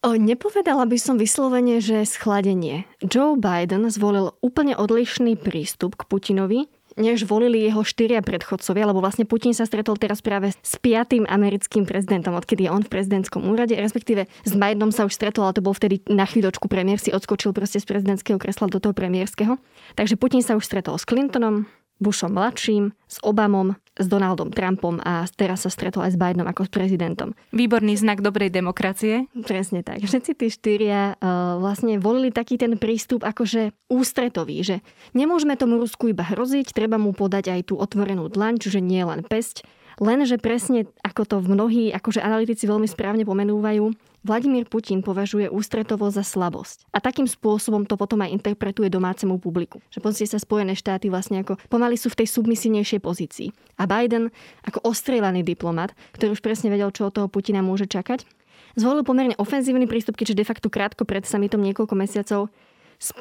O, 0.01 0.17
nepovedala 0.17 0.89
by 0.89 0.97
som 0.97 1.21
vyslovene, 1.21 1.77
že 1.77 2.09
schladenie. 2.09 2.89
Joe 3.05 3.37
Biden 3.37 3.85
zvolil 3.93 4.33
úplne 4.41 4.73
odlišný 4.73 5.37
prístup 5.37 5.93
k 5.93 6.09
Putinovi, 6.09 6.65
než 6.97 7.29
volili 7.29 7.61
jeho 7.61 7.85
štyria 7.85 8.25
predchodcovia, 8.25 8.89
lebo 8.89 8.97
vlastne 8.97 9.29
Putin 9.29 9.53
sa 9.53 9.69
stretol 9.69 9.93
teraz 10.01 10.25
práve 10.25 10.57
s 10.57 10.73
piatým 10.81 11.29
americkým 11.29 11.85
prezidentom, 11.85 12.33
odkedy 12.33 12.65
je 12.65 12.73
on 12.73 12.81
v 12.81 12.89
prezidentskom 12.89 13.45
úrade, 13.45 13.77
respektíve 13.77 14.25
s 14.25 14.53
Bidenom 14.57 14.89
sa 14.89 15.05
už 15.05 15.13
stretol, 15.13 15.45
ale 15.45 15.53
to 15.53 15.61
bol 15.61 15.77
vtedy 15.77 16.01
na 16.09 16.25
chvíľočku 16.25 16.65
premiér, 16.65 16.97
si 16.97 17.13
odskočil 17.13 17.53
proste 17.53 17.77
z 17.77 17.85
prezidentského 17.85 18.41
kresla 18.41 18.73
do 18.73 18.81
toho 18.81 18.97
premiérskeho. 18.97 19.61
Takže 19.93 20.17
Putin 20.17 20.41
sa 20.41 20.57
už 20.57 20.65
stretol 20.65 20.97
s 20.97 21.05
Clintonom, 21.05 21.69
Bushom 21.99 22.31
mladším, 22.31 22.95
s 23.11 23.19
Obamom, 23.27 23.75
s 23.99 24.07
Donaldom 24.07 24.49
Trumpom 24.49 25.03
a 25.03 25.27
teraz 25.35 25.67
sa 25.67 25.69
stretol 25.69 26.07
aj 26.07 26.15
s 26.15 26.17
Bidenom 26.17 26.47
ako 26.47 26.65
s 26.65 26.71
prezidentom. 26.71 27.35
Výborný 27.51 27.99
znak 27.99 28.23
dobrej 28.23 28.49
demokracie. 28.49 29.27
Presne 29.43 29.83
tak. 29.83 29.99
Všetci 29.99 30.31
tí 30.39 30.47
štyria 30.47 31.19
uh, 31.19 31.59
vlastne 31.59 31.99
volili 31.99 32.31
taký 32.31 32.55
ten 32.55 32.79
prístup 32.79 33.27
akože 33.27 33.75
ústretový, 33.91 34.63
že 34.63 34.75
nemôžeme 35.11 35.59
tomu 35.59 35.77
Rusku 35.77 36.09
iba 36.09 36.23
hroziť, 36.23 36.71
treba 36.71 36.95
mu 36.95 37.11
podať 37.11 37.51
aj 37.51 37.61
tú 37.69 37.75
otvorenú 37.75 38.31
dlaň, 38.31 38.57
čiže 38.63 38.79
nie 38.79 39.03
len 39.03 39.21
pesť, 39.27 39.67
Lenže 39.99 40.39
presne, 40.39 40.87
ako 41.03 41.21
to 41.27 41.35
mnohí 41.43 41.91
akože 41.91 42.23
analytici 42.23 42.63
veľmi 42.63 42.87
správne 42.87 43.27
pomenúvajú, 43.27 43.91
Vladimír 44.19 44.67
Putin 44.67 44.99
považuje 44.99 45.47
ústretovo 45.47 46.11
za 46.11 46.27
slabosť. 46.27 46.91
A 46.91 46.99
takým 46.99 47.23
spôsobom 47.23 47.87
to 47.87 47.95
potom 47.95 48.19
aj 48.19 48.35
interpretuje 48.35 48.91
domácemu 48.91 49.39
publiku. 49.39 49.79
Že 49.87 49.99
pozrite 50.03 50.35
sa 50.35 50.43
Spojené 50.43 50.75
štáty 50.75 51.07
vlastne 51.07 51.39
ako 51.39 51.55
pomaly 51.71 51.95
sú 51.95 52.11
v 52.11 52.23
tej 52.23 52.27
submisívnejšej 52.35 52.99
pozícii. 52.99 53.49
A 53.79 53.87
Biden 53.87 54.27
ako 54.67 54.83
ostrieľaný 54.83 55.47
diplomat, 55.47 55.95
ktorý 56.19 56.35
už 56.35 56.43
presne 56.43 56.67
vedel, 56.67 56.91
čo 56.91 57.07
od 57.07 57.15
toho 57.15 57.31
Putina 57.31 57.63
môže 57.63 57.87
čakať, 57.87 58.27
zvolil 58.75 59.07
pomerne 59.07 59.39
ofenzívny 59.39 59.87
prístup, 59.87 60.19
keďže 60.19 60.35
de 60.35 60.45
facto 60.45 60.67
krátko 60.67 61.07
pred 61.07 61.23
samitom 61.23 61.63
niekoľko 61.63 61.95
mesiacov 61.95 62.51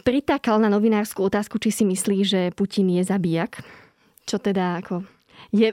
pritákal 0.03 0.59
na 0.59 0.67
novinárskú 0.67 1.23
otázku, 1.23 1.63
či 1.63 1.71
si 1.71 1.85
myslí, 1.87 2.19
že 2.27 2.41
Putin 2.51 2.91
je 2.99 3.07
zabijak. 3.07 3.63
Čo 4.27 4.43
teda 4.43 4.83
ako 4.83 5.07
je 5.55 5.71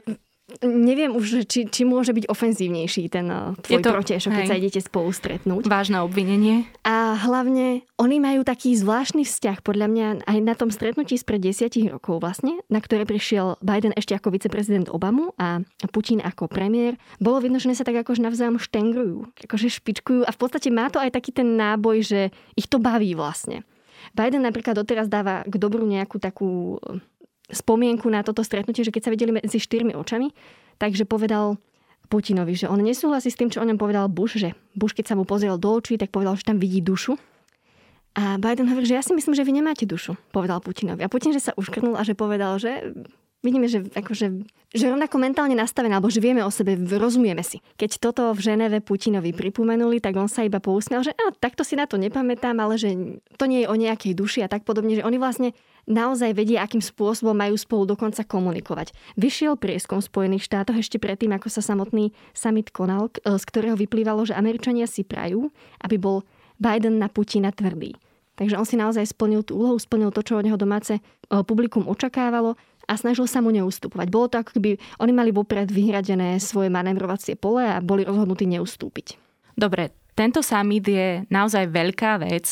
neviem 0.62 1.10
už, 1.10 1.42
či, 1.50 1.66
či 1.66 1.82
môže 1.82 2.14
byť 2.14 2.30
ofenzívnejší 2.30 3.10
ten 3.10 3.26
eh, 3.26 3.58
tvoj 3.58 3.82
to, 3.82 3.90
protešok, 3.90 4.30
keď 4.30 4.46
sa 4.46 4.58
idete 4.58 4.80
spolu 4.80 5.10
stretnúť. 5.10 5.66
Vážne 5.66 5.98
obvinenie. 6.00 6.70
A 6.86 7.18
hlavne, 7.18 7.82
oni 7.98 8.16
majú 8.22 8.46
taký 8.46 8.78
zvláštny 8.78 9.26
vzťah, 9.26 9.58
podľa 9.66 9.86
mňa, 9.90 10.06
aj 10.22 10.38
na 10.42 10.54
tom 10.54 10.70
stretnutí 10.70 11.18
spred 11.18 11.42
desiatich 11.42 11.90
rokov 11.90 12.22
vlastne, 12.22 12.62
na 12.70 12.78
ktoré 12.78 13.02
prišiel 13.02 13.58
Biden 13.58 13.92
ešte 13.98 14.14
ako 14.14 14.30
viceprezident 14.30 14.86
Obamu 14.86 15.34
a 15.34 15.66
Putin 15.90 16.22
ako 16.22 16.46
premiér. 16.46 16.94
Bolo 17.18 17.42
vidno, 17.42 17.58
že 17.58 17.74
sa 17.74 17.82
tak 17.82 17.98
akože 18.06 18.22
navzájom 18.22 18.62
štengrujú, 18.62 19.26
akože 19.50 19.68
špičkujú 19.82 20.22
a 20.22 20.30
v 20.30 20.38
podstate 20.38 20.70
má 20.70 20.86
to 20.88 21.02
aj 21.02 21.10
taký 21.10 21.34
ten 21.34 21.58
náboj, 21.58 22.06
že 22.06 22.20
ich 22.54 22.70
to 22.70 22.78
baví 22.78 23.18
vlastne. 23.18 23.66
Biden 24.14 24.46
napríklad 24.46 24.78
doteraz 24.78 25.10
dáva 25.10 25.42
k 25.42 25.54
dobru 25.58 25.82
nejakú 25.82 26.22
takú 26.22 26.78
spomienku 27.50 28.10
na 28.10 28.26
toto 28.26 28.42
stretnutie, 28.42 28.82
že 28.82 28.90
keď 28.90 29.02
sa 29.06 29.12
videli 29.14 29.30
medzi 29.34 29.58
štyrmi 29.58 29.94
očami, 29.94 30.34
takže 30.82 31.06
povedal 31.06 31.58
Putinovi, 32.06 32.54
že 32.54 32.70
on 32.70 32.78
nesúhlasí 32.78 33.30
s 33.30 33.38
tým, 33.38 33.50
čo 33.50 33.62
o 33.62 33.66
ňom 33.66 33.78
povedal 33.78 34.06
Bush, 34.06 34.38
že 34.38 34.54
Bush, 34.78 34.94
keď 34.94 35.14
sa 35.14 35.18
mu 35.18 35.26
pozrel 35.26 35.58
do 35.58 35.74
očí, 35.74 35.98
tak 35.98 36.14
povedal, 36.14 36.38
že 36.38 36.46
tam 36.46 36.58
vidí 36.62 36.78
dušu. 36.78 37.18
A 38.16 38.40
Biden 38.40 38.70
hovorí, 38.72 38.88
že 38.88 38.96
ja 38.96 39.04
si 39.04 39.12
myslím, 39.12 39.36
že 39.36 39.44
vy 39.44 39.52
nemáte 39.60 39.84
dušu, 39.84 40.16
povedal 40.32 40.64
Putinovi. 40.64 41.04
A 41.04 41.12
Putin, 41.12 41.36
že 41.36 41.42
sa 41.42 41.52
uškrnul 41.52 42.00
a 42.00 42.02
že 42.06 42.16
povedal, 42.16 42.56
že 42.56 42.96
vidíme, 43.44 43.68
že, 43.68 43.84
akože, 43.92 44.26
že 44.72 44.84
rovnako 44.88 45.20
mentálne 45.20 45.52
nastavené, 45.52 45.94
alebo 45.94 46.08
že 46.08 46.24
vieme 46.24 46.40
o 46.40 46.48
sebe, 46.48 46.80
rozumieme 46.96 47.44
si. 47.44 47.60
Keď 47.76 48.00
toto 48.00 48.32
v 48.32 48.40
Ženeve 48.40 48.80
Putinovi 48.80 49.36
pripomenuli, 49.36 50.00
tak 50.00 50.16
on 50.16 50.32
sa 50.32 50.42
iba 50.42 50.58
pousmiel, 50.58 51.04
že 51.04 51.12
takto 51.38 51.60
si 51.60 51.76
na 51.76 51.84
to 51.84 52.00
nepamätám, 52.00 52.56
ale 52.56 52.80
že 52.80 53.20
to 53.36 53.44
nie 53.44 53.62
je 53.62 53.70
o 53.70 53.76
nejakej 53.76 54.16
duši 54.16 54.40
a 54.42 54.48
tak 54.48 54.64
podobne, 54.64 54.96
že 54.96 55.04
oni 55.04 55.20
vlastne 55.20 55.52
naozaj 55.86 56.34
vedia, 56.34 56.66
akým 56.66 56.82
spôsobom 56.82 57.34
majú 57.34 57.54
spolu 57.54 57.86
dokonca 57.94 58.26
komunikovať. 58.26 58.90
Vyšiel 59.14 59.54
prieskom 59.54 60.02
v 60.02 60.10
Spojených 60.10 60.46
štátoch 60.46 60.76
ešte 60.76 60.98
predtým, 60.98 61.30
ako 61.32 61.46
sa 61.46 61.62
samotný 61.62 62.10
summit 62.34 62.74
konal, 62.74 63.10
z 63.22 63.44
ktorého 63.46 63.78
vyplývalo, 63.78 64.26
že 64.26 64.34
Američania 64.34 64.90
si 64.90 65.06
prajú, 65.06 65.48
aby 65.86 65.96
bol 65.96 66.26
Biden 66.58 66.98
na 66.98 67.06
Putina 67.06 67.54
tvrdý. 67.54 67.94
Takže 68.36 68.60
on 68.60 68.68
si 68.68 68.76
naozaj 68.76 69.16
splnil 69.16 69.48
tú 69.48 69.56
úlohu, 69.56 69.80
splnil 69.80 70.12
to, 70.12 70.20
čo 70.20 70.36
od 70.36 70.44
neho 70.44 70.60
domáce 70.60 71.00
publikum 71.48 71.88
očakávalo 71.88 72.52
a 72.84 72.92
snažil 72.94 73.24
sa 73.24 73.40
mu 73.40 73.48
neustupovať. 73.48 74.06
Bolo 74.12 74.28
to 74.28 74.44
ako 74.44 74.60
keby 74.60 74.76
oni 75.00 75.12
mali 75.16 75.32
vopred 75.32 75.72
vyhradené 75.72 76.36
svoje 76.36 76.68
manévrovacie 76.68 77.32
pole 77.40 77.64
a 77.64 77.80
boli 77.80 78.04
rozhodnutí 78.04 78.44
neustúpiť. 78.44 79.16
Dobre, 79.56 79.96
tento 80.16 80.40
summit 80.40 80.82
je 80.88 81.08
naozaj 81.28 81.68
veľká 81.68 82.24
vec. 82.24 82.48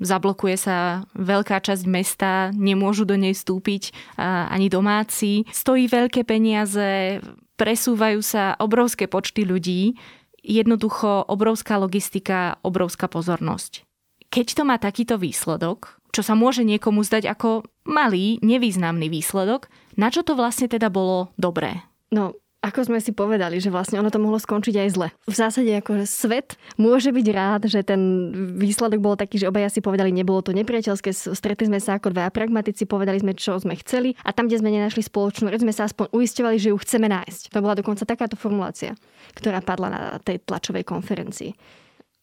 Zablokuje 0.00 0.56
sa 0.56 1.04
veľká 1.12 1.60
časť 1.60 1.84
mesta, 1.84 2.48
nemôžu 2.56 3.04
do 3.04 3.14
nej 3.14 3.36
vstúpiť 3.36 4.16
ani 4.18 4.72
domáci. 4.72 5.44
Stojí 5.52 5.84
veľké 5.86 6.24
peniaze, 6.24 7.20
presúvajú 7.60 8.24
sa 8.24 8.56
obrovské 8.56 9.04
počty 9.04 9.44
ľudí. 9.44 10.00
Jednoducho 10.40 11.28
obrovská 11.28 11.76
logistika, 11.76 12.56
obrovská 12.64 13.04
pozornosť. 13.04 13.84
Keď 14.32 14.46
to 14.56 14.62
má 14.64 14.80
takýto 14.80 15.20
výsledok, 15.20 16.00
čo 16.08 16.24
sa 16.24 16.32
môže 16.32 16.64
niekomu 16.64 17.04
zdať 17.04 17.28
ako 17.28 17.68
malý, 17.84 18.40
nevýznamný 18.40 19.12
výsledok, 19.12 19.68
na 20.00 20.08
čo 20.08 20.24
to 20.24 20.32
vlastne 20.32 20.72
teda 20.72 20.88
bolo 20.88 21.28
dobré? 21.36 21.84
No, 22.08 22.32
ako 22.68 22.92
sme 22.92 22.98
si 23.00 23.16
povedali, 23.16 23.56
že 23.58 23.72
vlastne 23.72 23.96
ono 23.96 24.12
to 24.12 24.20
mohlo 24.20 24.36
skončiť 24.36 24.74
aj 24.76 24.88
zle. 24.92 25.08
V 25.24 25.34
zásade 25.34 25.72
akože 25.80 26.04
svet 26.04 26.60
môže 26.76 27.08
byť 27.08 27.26
rád, 27.32 27.62
že 27.72 27.80
ten 27.80 28.30
výsledok 28.60 29.00
bol 29.00 29.16
taký, 29.16 29.40
že 29.40 29.48
obaja 29.48 29.72
si 29.72 29.80
povedali, 29.80 30.12
nebolo 30.12 30.44
to 30.44 30.52
nepriateľské, 30.52 31.10
stretli 31.12 31.64
sme 31.64 31.80
sa 31.80 31.96
ako 31.96 32.12
dva 32.12 32.28
pragmatici, 32.28 32.84
povedali 32.84 33.24
sme, 33.24 33.32
čo 33.32 33.56
sme 33.56 33.72
chceli 33.80 34.12
a 34.20 34.36
tam, 34.36 34.52
kde 34.52 34.60
sme 34.60 34.68
nenašli 34.68 35.00
spoločnú 35.00 35.48
reč, 35.48 35.64
sme 35.64 35.72
sa 35.72 35.88
aspoň 35.88 36.12
uistovali, 36.12 36.60
že 36.60 36.70
ju 36.70 36.76
chceme 36.76 37.08
nájsť. 37.08 37.56
To 37.56 37.64
bola 37.64 37.72
dokonca 37.72 38.04
takáto 38.04 38.36
formulácia, 38.36 38.92
ktorá 39.32 39.64
padla 39.64 39.88
na 39.88 40.02
tej 40.20 40.44
tlačovej 40.44 40.84
konferencii 40.84 41.56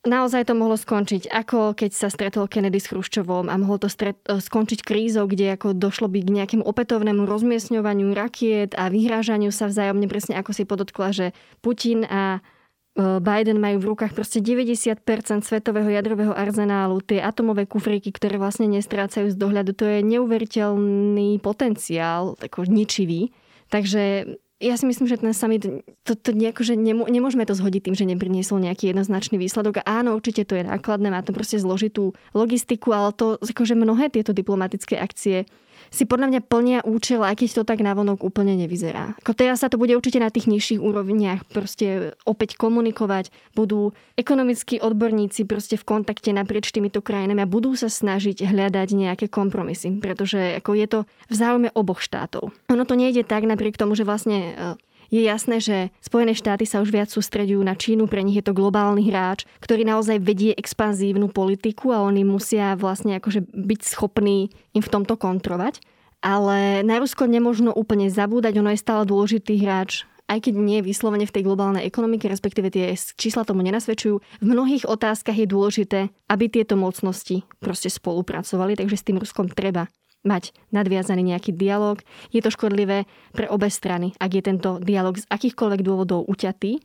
naozaj 0.05 0.47
to 0.47 0.53
mohlo 0.53 0.77
skončiť, 0.77 1.27
ako 1.33 1.73
keď 1.73 1.91
sa 1.91 2.07
stretol 2.07 2.45
Kennedy 2.45 2.77
s 2.77 2.89
Chruščovom 2.93 3.49
a 3.49 3.55
mohlo 3.57 3.81
to 3.81 3.89
stret, 3.89 4.21
e, 4.29 4.37
skončiť 4.37 4.85
krízou, 4.85 5.25
kde 5.25 5.57
ako 5.57 5.73
došlo 5.75 6.07
by 6.07 6.21
k 6.21 6.33
nejakému 6.41 6.63
opätovnému 6.63 7.25
rozmiestňovaniu 7.25 8.13
rakiet 8.13 8.77
a 8.77 8.87
vyhrážaniu 8.87 9.49
sa 9.49 9.67
vzájomne, 9.67 10.05
presne 10.05 10.37
ako 10.37 10.51
si 10.53 10.63
podotkla, 10.63 11.09
že 11.11 11.25
Putin 11.59 12.05
a 12.05 12.39
e, 12.39 13.19
Biden 13.19 13.57
majú 13.57 13.81
v 13.81 13.89
rukách 13.97 14.13
proste 14.13 14.39
90% 14.39 15.01
svetového 15.41 15.89
jadrového 15.89 16.31
arzenálu, 16.31 17.01
tie 17.01 17.19
atomové 17.19 17.65
kufríky, 17.65 18.13
ktoré 18.13 18.37
vlastne 18.37 18.69
nestrácajú 18.69 19.33
z 19.33 19.35
dohľadu. 19.35 19.73
To 19.75 19.85
je 19.89 19.99
neuveriteľný 20.05 21.41
potenciál, 21.41 22.37
tako 22.37 22.69
ničivý. 22.69 23.33
Takže 23.73 24.37
ja 24.63 24.79
si 24.79 24.87
myslím, 24.87 25.11
že 25.11 25.19
ten 25.19 25.35
summit, 25.35 25.67
to, 26.07 26.15
to 26.15 26.31
nejako, 26.31 26.63
že 26.63 26.79
nemô, 26.79 27.03
nemôžeme 27.11 27.43
to 27.43 27.51
zhodiť 27.51 27.91
tým, 27.91 27.95
že 27.95 28.07
nepriniesol 28.07 28.63
nejaký 28.63 28.95
jednoznačný 28.95 29.35
výsledok. 29.35 29.83
Áno, 29.83 30.15
určite 30.15 30.47
to 30.47 30.55
je 30.55 30.63
nákladné, 30.63 31.11
má 31.11 31.19
to 31.19 31.35
proste 31.35 31.59
zložitú 31.59 32.15
logistiku, 32.31 32.95
ale 32.95 33.11
to 33.11 33.35
akože 33.43 33.75
mnohé 33.75 34.07
tieto 34.07 34.31
diplomatické 34.31 34.95
akcie 34.95 35.43
si 35.89 36.07
podľa 36.07 36.27
mňa 36.31 36.41
plnia 36.45 36.79
účel, 36.85 37.21
aj 37.21 37.41
keď 37.41 37.61
to 37.61 37.63
tak 37.67 37.79
navonok 37.81 38.21
úplne 38.21 38.53
nevyzerá. 38.55 39.17
Ako 39.21 39.33
teraz 39.33 39.61
sa 39.61 39.69
to 39.71 39.81
bude 39.81 39.93
určite 39.93 40.21
na 40.21 40.29
tých 40.29 40.49
nižších 40.49 40.81
úrovniach 40.81 41.47
proste 41.49 42.13
opäť 42.23 42.55
komunikovať, 42.55 43.29
budú 43.57 43.91
ekonomickí 44.15 44.79
odborníci 44.79 45.43
proste 45.49 45.75
v 45.75 45.87
kontakte 45.87 46.31
naprieč 46.31 46.71
týmito 46.71 47.01
krajinami 47.03 47.43
a 47.43 47.49
budú 47.49 47.73
sa 47.75 47.91
snažiť 47.91 48.45
hľadať 48.45 48.89
nejaké 48.95 49.25
kompromisy, 49.27 49.97
pretože 49.99 50.59
ako 50.59 50.71
je 50.77 50.87
to 50.87 50.99
v 51.31 51.35
záujme 51.35 51.69
oboch 51.73 51.99
štátov. 51.99 52.53
Ono 52.71 52.83
to 52.85 52.95
nejde 52.95 53.27
tak 53.27 53.43
napriek 53.43 53.79
tomu, 53.79 53.97
že 53.97 54.07
vlastne 54.07 54.37
e, 54.37 54.84
je 55.09 55.21
jasné, 55.25 55.57
že 55.61 55.77
Spojené 56.01 56.33
štáty 56.33 56.63
sa 56.63 56.81
už 56.81 56.89
viac 56.93 57.09
sústredujú 57.09 57.61
na 57.61 57.77
Čínu, 57.77 58.09
pre 58.09 58.21
nich 58.25 58.37
je 58.37 58.45
to 58.45 58.57
globálny 58.57 59.07
hráč, 59.09 59.45
ktorý 59.61 59.85
naozaj 59.85 60.21
vedie 60.21 60.51
expanzívnu 60.57 61.29
politiku 61.29 61.93
a 61.93 62.03
oni 62.05 62.25
musia 62.25 62.73
vlastne 62.77 63.17
akože 63.17 63.45
byť 63.51 63.81
schopní 63.85 64.53
im 64.73 64.83
v 64.83 64.91
tomto 64.91 65.15
kontrovať. 65.15 65.81
Ale 66.25 66.81
na 66.81 66.97
Rusko 66.97 67.29
nemožno 67.29 67.69
úplne 67.69 68.09
zabúdať, 68.09 68.57
ono 68.57 68.73
je 68.73 68.81
stále 68.81 69.05
dôležitý 69.05 69.61
hráč 69.61 70.09
aj 70.25 70.49
keď 70.49 70.53
nie 70.57 70.79
vyslovene 70.81 71.25
v 71.29 71.33
tej 71.33 71.45
globálnej 71.45 71.85
ekonomike, 71.85 72.25
respektíve 72.25 72.73
tie 72.73 72.97
čísla 72.97 73.45
tomu 73.45 73.61
nenasvedčujú, 73.61 74.15
v 74.41 74.45
mnohých 74.45 74.89
otázkach 74.89 75.37
je 75.37 75.45
dôležité, 75.45 75.99
aby 76.29 76.49
tieto 76.49 76.73
mocnosti 76.73 77.45
proste 77.61 77.93
spolupracovali, 77.93 78.73
takže 78.73 78.97
s 78.97 79.05
tým 79.05 79.21
Ruskom 79.21 79.45
treba 79.53 79.85
mať 80.25 80.51
nadviazaný 80.73 81.31
nejaký 81.31 81.53
dialog. 81.55 82.01
Je 82.33 82.41
to 82.41 82.49
škodlivé 82.51 83.05
pre 83.31 83.45
obe 83.47 83.69
strany, 83.69 84.17
ak 84.17 84.31
je 84.35 84.43
tento 84.43 84.81
dialog 84.81 85.15
z 85.15 85.29
akýchkoľvek 85.29 85.81
dôvodov 85.85 86.25
uťatý. 86.27 86.81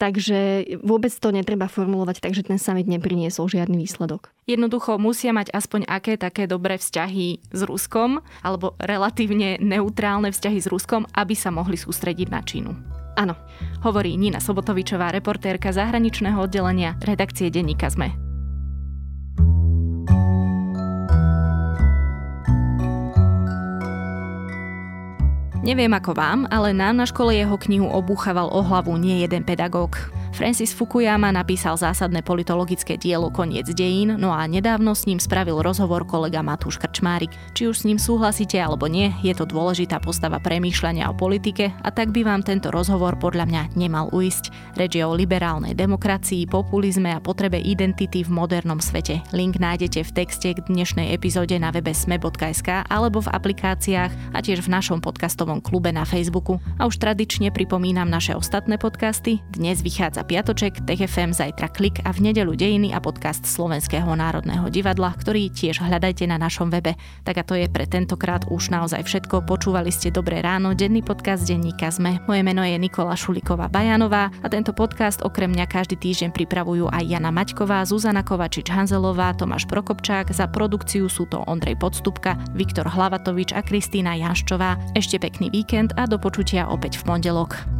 Takže 0.00 0.64
vôbec 0.80 1.12
to 1.12 1.28
netreba 1.28 1.68
formulovať, 1.68 2.24
takže 2.24 2.48
ten 2.48 2.56
summit 2.56 2.88
nepriniesol 2.88 3.52
žiadny 3.52 3.84
výsledok. 3.84 4.32
Jednoducho 4.48 4.96
musia 4.96 5.28
mať 5.36 5.52
aspoň 5.52 5.84
aké 5.84 6.16
také 6.16 6.48
dobré 6.48 6.80
vzťahy 6.80 7.52
s 7.52 7.60
Ruskom, 7.68 8.24
alebo 8.40 8.80
relatívne 8.80 9.60
neutrálne 9.60 10.32
vzťahy 10.32 10.56
s 10.56 10.72
Ruskom, 10.72 11.04
aby 11.12 11.36
sa 11.36 11.52
mohli 11.52 11.76
sústrediť 11.76 12.32
na 12.32 12.40
Čínu. 12.40 12.72
Áno. 13.20 13.36
Hovorí 13.84 14.16
Nina 14.16 14.40
Sobotovičová, 14.40 15.12
reportérka 15.12 15.68
zahraničného 15.68 16.40
oddelenia 16.48 16.96
redakcie 17.04 17.52
denníka 17.52 17.92
ZME. 17.92 18.29
Neviem 25.60 25.92
ako 25.92 26.16
vám, 26.16 26.48
ale 26.48 26.72
nám 26.72 27.04
na 27.04 27.06
škole 27.06 27.36
jeho 27.36 27.60
knihu 27.60 27.84
obúchaval 27.84 28.48
o 28.48 28.64
hlavu 28.64 28.96
nie 28.96 29.20
jeden 29.20 29.44
pedagóg. 29.44 30.08
Francis 30.30 30.72
Fukuyama 30.72 31.34
napísal 31.34 31.76
zásadné 31.76 32.22
politologické 32.22 32.96
dielo 32.96 33.28
Koniec 33.28 33.66
dejín, 33.76 34.16
no 34.16 34.30
a 34.30 34.46
nedávno 34.46 34.94
s 34.94 35.04
ním 35.04 35.18
spravil 35.18 35.58
rozhovor 35.60 36.06
kolega 36.06 36.40
Matúš 36.40 36.80
Krčmárik. 36.80 37.34
Či 37.52 37.68
už 37.68 37.76
s 37.82 37.86
ním 37.86 37.98
súhlasíte 38.00 38.56
alebo 38.56 38.86
nie, 38.86 39.12
je 39.20 39.34
to 39.36 39.44
dôležitá 39.44 39.98
postava 40.00 40.40
premýšľania 40.40 41.10
o 41.10 41.18
politike 41.18 41.74
a 41.82 41.88
tak 41.90 42.14
by 42.14 42.24
vám 42.24 42.46
tento 42.46 42.70
rozhovor 42.70 43.18
podľa 43.20 43.50
mňa 43.50 43.62
nemal 43.76 44.08
uísť. 44.14 44.54
Reč 44.78 44.96
je 44.96 45.04
o 45.04 45.12
liberálnej 45.12 45.74
demokracii, 45.76 46.46
populizme 46.48 47.12
a 47.12 47.20
potrebe 47.20 47.58
identity 47.58 48.22
v 48.24 48.30
modernom 48.30 48.78
svete. 48.78 49.20
Link 49.36 49.60
nájdete 49.60 50.06
v 50.06 50.14
texte 50.14 50.54
k 50.56 50.64
dnešnej 50.64 51.12
epizóde 51.12 51.58
na 51.58 51.68
webe 51.74 51.92
sme.sk 51.92 52.86
alebo 52.88 53.20
v 53.20 53.32
aplikáciách 53.34 54.32
a 54.32 54.38
tiež 54.40 54.64
v 54.64 54.72
našom 54.72 55.02
podcastovom 55.02 55.60
klube 55.60 55.92
na 55.92 56.08
Facebooku. 56.08 56.62
A 56.80 56.86
už 56.88 56.96
tradične 56.96 57.52
pripomínam 57.52 58.08
naše 58.08 58.32
ostatné 58.32 58.80
podcasty. 58.80 59.42
Dnes 59.52 59.82
vychádza 59.84 60.19
vychádza 60.20 60.28
piatoček, 60.28 60.74
TFM, 60.84 61.32
zajtra 61.32 61.68
klik 61.72 62.04
a 62.04 62.12
v 62.12 62.28
nedelu 62.28 62.52
dejiny 62.52 62.92
a 62.92 63.00
podcast 63.00 63.48
Slovenského 63.48 64.12
národného 64.12 64.68
divadla, 64.68 65.16
ktorý 65.16 65.48
tiež 65.48 65.80
hľadajte 65.80 66.28
na 66.28 66.36
našom 66.36 66.68
webe. 66.68 66.92
Tak 67.24 67.40
a 67.40 67.44
to 67.44 67.56
je 67.56 67.64
pre 67.72 67.88
tentokrát 67.88 68.44
už 68.52 68.68
naozaj 68.68 69.00
všetko. 69.00 69.48
Počúvali 69.48 69.88
ste 69.88 70.12
Dobré 70.12 70.44
ráno, 70.44 70.76
denný 70.76 71.00
podcast 71.00 71.48
denníka 71.48 71.88
ZME. 71.88 72.20
Moje 72.28 72.42
meno 72.44 72.60
je 72.60 72.76
Nikola 72.76 73.16
Šuliková 73.16 73.72
Bajanová 73.72 74.28
a 74.44 74.46
tento 74.52 74.76
podcast 74.76 75.24
okrem 75.24 75.56
mňa 75.56 75.66
každý 75.72 75.96
týždeň 75.96 76.36
pripravujú 76.36 76.92
aj 76.92 77.04
Jana 77.08 77.32
Maťková, 77.32 77.80
Zuzana 77.88 78.20
Kovačič-Hanzelová, 78.20 79.32
Tomáš 79.40 79.64
Prokopčák. 79.72 80.28
Za 80.36 80.52
produkciu 80.52 81.08
sú 81.08 81.24
to 81.32 81.40
Ondrej 81.48 81.80
Podstupka, 81.80 82.36
Viktor 82.52 82.84
Hlavatovič 82.84 83.56
a 83.56 83.64
Kristýna 83.64 84.20
Janščová. 84.20 84.76
Ešte 84.92 85.16
pekný 85.16 85.48
víkend 85.48 85.96
a 85.96 86.04
do 86.04 86.20
počutia 86.20 86.68
opäť 86.68 87.00
v 87.00 87.08
pondelok. 87.08 87.79